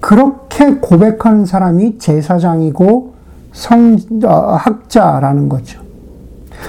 그렇게 0.00 0.74
고백하는 0.74 1.46
사람이 1.46 1.98
제사장이고 1.98 3.14
성, 3.52 3.96
어, 4.24 4.56
학자라는 4.56 5.48
거죠. 5.48 5.80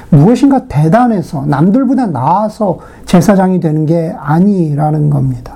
무엇인가 0.10 0.68
대단해서 0.68 1.46
남들보다 1.48 2.06
나아서 2.06 2.78
제사장이 3.06 3.60
되는 3.60 3.88
게 3.88 4.16
아니라는 4.18 5.10
겁니다. 5.10 5.55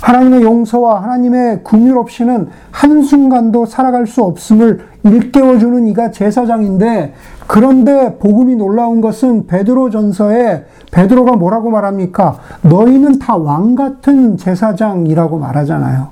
하나님의 0.00 0.42
용서와 0.42 1.02
하나님의 1.02 1.62
궁율 1.64 1.98
없이는 1.98 2.48
한순간도 2.70 3.66
살아갈 3.66 4.06
수 4.06 4.22
없음을 4.22 4.80
일깨워 5.04 5.58
주는 5.58 5.86
이가 5.88 6.10
제사장인데 6.10 7.14
그런데 7.46 8.18
복음이 8.18 8.56
놀라운 8.56 9.00
것은 9.00 9.46
베드로 9.46 9.90
전서에 9.90 10.66
베드로가 10.92 11.32
뭐라고 11.36 11.70
말합니까? 11.70 12.38
너희는 12.62 13.18
다 13.18 13.36
왕 13.36 13.74
같은 13.74 14.36
제사장이라고 14.36 15.38
말하잖아요. 15.38 16.08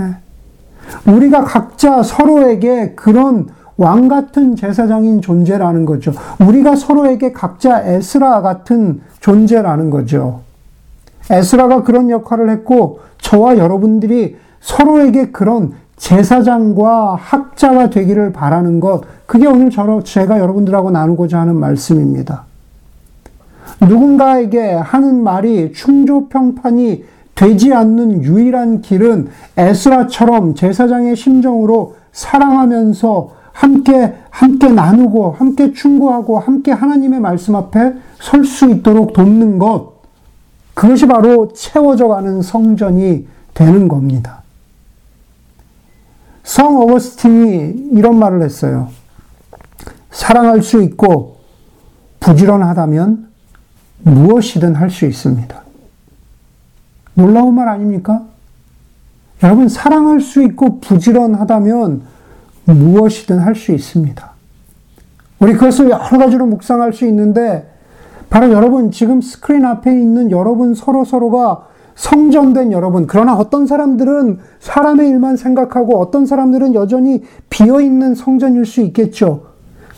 예. 0.00 1.10
우리가 1.10 1.44
각자 1.44 2.02
서로에게 2.02 2.92
그런 2.94 3.48
왕 3.76 4.08
같은 4.08 4.56
제사장인 4.56 5.20
존재라는 5.20 5.84
거죠. 5.84 6.12
우리가 6.40 6.76
서로에게 6.76 7.32
각자 7.32 7.82
에스라 7.82 8.40
같은 8.40 9.00
존재라는 9.20 9.90
거죠. 9.90 10.40
에스라가 11.30 11.82
그런 11.82 12.10
역할을 12.10 12.50
했고 12.50 13.00
저와 13.18 13.56
여러분들이 13.58 14.36
서로에게 14.60 15.30
그런 15.30 15.72
제사장과 15.96 17.14
학자가 17.14 17.90
되기를 17.90 18.32
바라는 18.32 18.80
것, 18.80 19.02
그게 19.26 19.46
오늘 19.46 19.70
제가 20.04 20.38
여러분들하고 20.38 20.90
나누고자 20.90 21.40
하는 21.40 21.56
말씀입니다. 21.56 22.44
누군가에게 23.80 24.72
하는 24.74 25.22
말이 25.22 25.72
충조평판이 25.72 27.04
되지 27.34 27.72
않는 27.72 28.22
유일한 28.22 28.80
길은 28.80 29.28
에스라처럼 29.56 30.54
제사장의 30.54 31.16
심정으로 31.16 31.96
사랑하면서 32.12 33.30
함께 33.52 34.14
함께 34.30 34.68
나누고 34.68 35.32
함께 35.32 35.72
충고하고 35.72 36.38
함께 36.38 36.70
하나님의 36.72 37.20
말씀 37.20 37.54
앞에 37.54 37.94
설 38.20 38.44
수 38.44 38.68
있도록 38.70 39.12
돕는 39.12 39.58
것 39.58 39.93
그것이 40.74 41.06
바로 41.06 41.52
채워져 41.52 42.08
가는 42.08 42.42
성전이 42.42 43.26
되는 43.54 43.88
겁니다. 43.88 44.42
성 46.42 46.76
어거스틴이 46.82 47.90
이런 47.92 48.18
말을 48.18 48.42
했어요. 48.42 48.90
사랑할 50.10 50.62
수 50.62 50.82
있고 50.82 51.38
부지런하다면 52.20 53.28
무엇이든 54.02 54.74
할 54.74 54.90
수 54.90 55.06
있습니다. 55.06 55.62
놀라운 57.14 57.54
말 57.54 57.68
아닙니까? 57.68 58.22
여러분, 59.42 59.68
사랑할 59.68 60.20
수 60.20 60.42
있고 60.42 60.80
부지런하다면 60.80 62.02
무엇이든 62.64 63.38
할 63.38 63.54
수 63.54 63.72
있습니다. 63.72 64.30
우리 65.38 65.52
그것을 65.54 65.90
여러 65.90 66.18
가지로 66.18 66.46
묵상할 66.46 66.92
수 66.92 67.06
있는데, 67.06 67.70
바로 68.34 68.50
여러분, 68.50 68.90
지금 68.90 69.20
스크린 69.20 69.64
앞에 69.64 69.92
있는 69.92 70.32
여러분 70.32 70.74
서로서로가 70.74 71.66
성전된 71.94 72.72
여러분, 72.72 73.06
그러나 73.06 73.36
어떤 73.36 73.64
사람들은 73.64 74.40
사람의 74.58 75.08
일만 75.08 75.36
생각하고 75.36 76.00
어떤 76.00 76.26
사람들은 76.26 76.74
여전히 76.74 77.22
비어있는 77.48 78.16
성전일 78.16 78.66
수 78.66 78.80
있겠죠. 78.80 79.42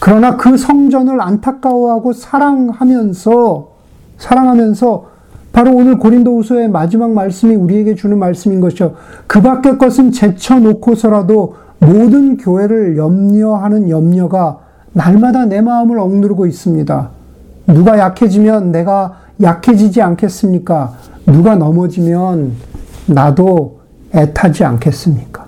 그러나 0.01 0.37
그 0.37 0.59
성전을 0.59 1.19
안타까워하고 1.19 2.13
사랑하면서, 2.13 3.69
사랑하면서 4.19 5.07
바로 5.55 5.75
오늘 5.75 5.99
고린도후서의 5.99 6.69
마지막 6.69 7.13
말씀이 7.13 7.55
우리에게 7.55 7.95
주는 7.95 8.19
말씀인 8.19 8.61
것이죠. 8.61 8.97
그 9.27 9.41
밖의 9.41 9.79
것은 9.79 10.13
제쳐놓고서라도 10.13 11.55
모든 11.79 12.37
교회를 12.37 12.99
염려하는 12.99 13.89
염려가 13.89 14.59
날마다 14.93 15.47
내 15.47 15.63
마음을 15.63 15.99
억누르고 15.99 16.45
있습니다. 16.45 17.16
누가 17.67 17.99
약해지면 17.99 18.73
내가 18.73 19.19
약해지지 19.41 20.01
않겠습니까? 20.01 20.95
누가 21.27 21.57
넘어지면 21.57 22.53
나도 23.07 23.81
애타지 24.15 24.65
않겠습니까? 24.65 25.47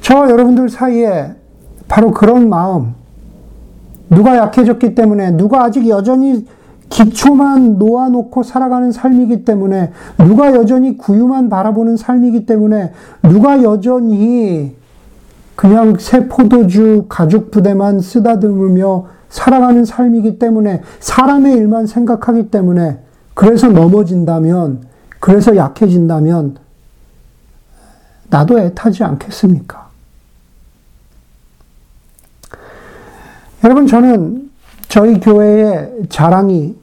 저와 0.00 0.30
여러분들 0.30 0.68
사이에 0.68 1.34
바로 1.88 2.10
그런 2.12 2.48
마음, 2.48 2.94
누가 4.10 4.36
약해졌기 4.36 4.94
때문에, 4.94 5.32
누가 5.32 5.64
아직 5.64 5.88
여전히 5.88 6.46
기초만 6.88 7.78
놓아놓고 7.78 8.42
살아가는 8.42 8.92
삶이기 8.92 9.44
때문에, 9.44 9.92
누가 10.18 10.54
여전히 10.54 10.98
구유만 10.98 11.48
바라보는 11.48 11.96
삶이기 11.96 12.44
때문에, 12.44 12.92
누가 13.22 13.62
여전히 13.62 14.76
그냥 15.56 15.96
새 15.98 16.28
포도주 16.28 17.06
가죽 17.08 17.50
부대만 17.50 18.00
쓰다듬으며 18.00 19.06
살아가는 19.28 19.84
삶이기 19.84 20.38
때문에, 20.38 20.82
사람의 21.00 21.56
일만 21.56 21.86
생각하기 21.86 22.50
때문에, 22.50 22.98
그래서 23.34 23.68
넘어진다면, 23.68 24.86
그래서 25.20 25.56
약해진다면, 25.56 26.56
나도 28.28 28.58
애타지 28.58 29.04
않겠습니까? 29.04 29.88
여러분, 33.64 33.86
저는 33.86 34.50
저희 34.88 35.20
교회의 35.20 36.06
자랑이 36.08 36.76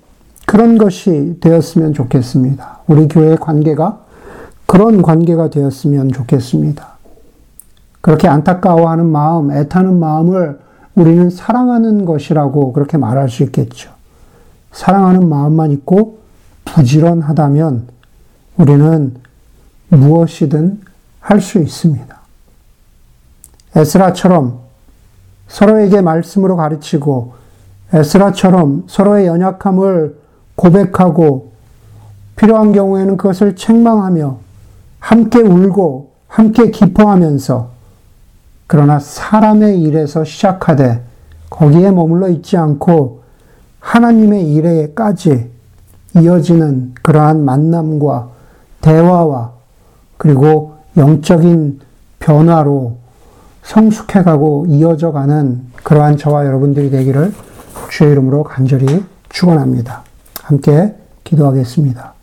그런 0.46 0.80
것이 0.80 1.38
되었으면 1.42 1.94
좋겠습니다. 1.94 2.80
우리 2.88 3.08
교회의 3.08 3.38
관계가 3.38 4.00
그런 4.66 5.04
관계가 5.04 5.52
되었으면 5.52 6.12
좋겠습니다. 6.12 6.89
그렇게 8.02 8.28
안타까워하는 8.28 9.06
마음, 9.06 9.52
애타는 9.52 10.00
마음을 10.00 10.60
우리는 10.96 11.30
사랑하는 11.30 12.06
것이라고 12.06 12.74
그렇게 12.74 12.98
말할 12.98 13.30
수 13.30 13.44
있겠죠. 13.44 13.92
사랑하는 14.72 15.28
마음만 15.28 15.72
있고 15.72 16.20
부지런하다면 16.66 17.88
우리는 18.58 19.16
무엇이든 19.90 20.82
할 21.20 21.42
수 21.42 21.60
있습니다. 21.60 22.18
에스라처럼 23.76 24.60
서로에게 25.48 26.02
말씀으로 26.02 26.56
가르치고 26.56 27.34
에스라처럼 27.94 28.86
서로의 28.88 29.28
연약함을 29.28 30.18
고백하고 30.56 31.52
필요한 32.36 32.72
경우에는 32.72 33.18
그것을 33.18 33.56
책망하며 33.56 34.38
함께 35.00 35.40
울고 35.40 36.12
함께 36.28 36.72
기뻐하면서 36.72 37.79
그러나 38.70 39.00
사람의 39.00 39.82
일에서 39.82 40.24
시작하되 40.24 41.02
거기에 41.50 41.90
머물러 41.90 42.30
있지 42.30 42.56
않고 42.56 43.24
하나님의 43.80 44.54
일에까지 44.54 45.50
이어지는 46.16 46.94
그러한 47.02 47.44
만남과 47.44 48.30
대화와 48.82 49.54
그리고 50.18 50.76
영적인 50.98 51.80
변화로 52.20 52.98
성숙해가고 53.64 54.68
이어져 54.70 55.12
가는 55.14 55.64
그러한 55.84 56.18
저와 56.18 56.46
여러분들이 56.46 56.92
되기를 56.92 57.34
주의 57.90 58.12
이름으로 58.12 58.44
간절히 58.44 59.04
축원합니다. 59.30 60.04
함께 60.44 60.94
기도하겠습니다. 61.24 62.19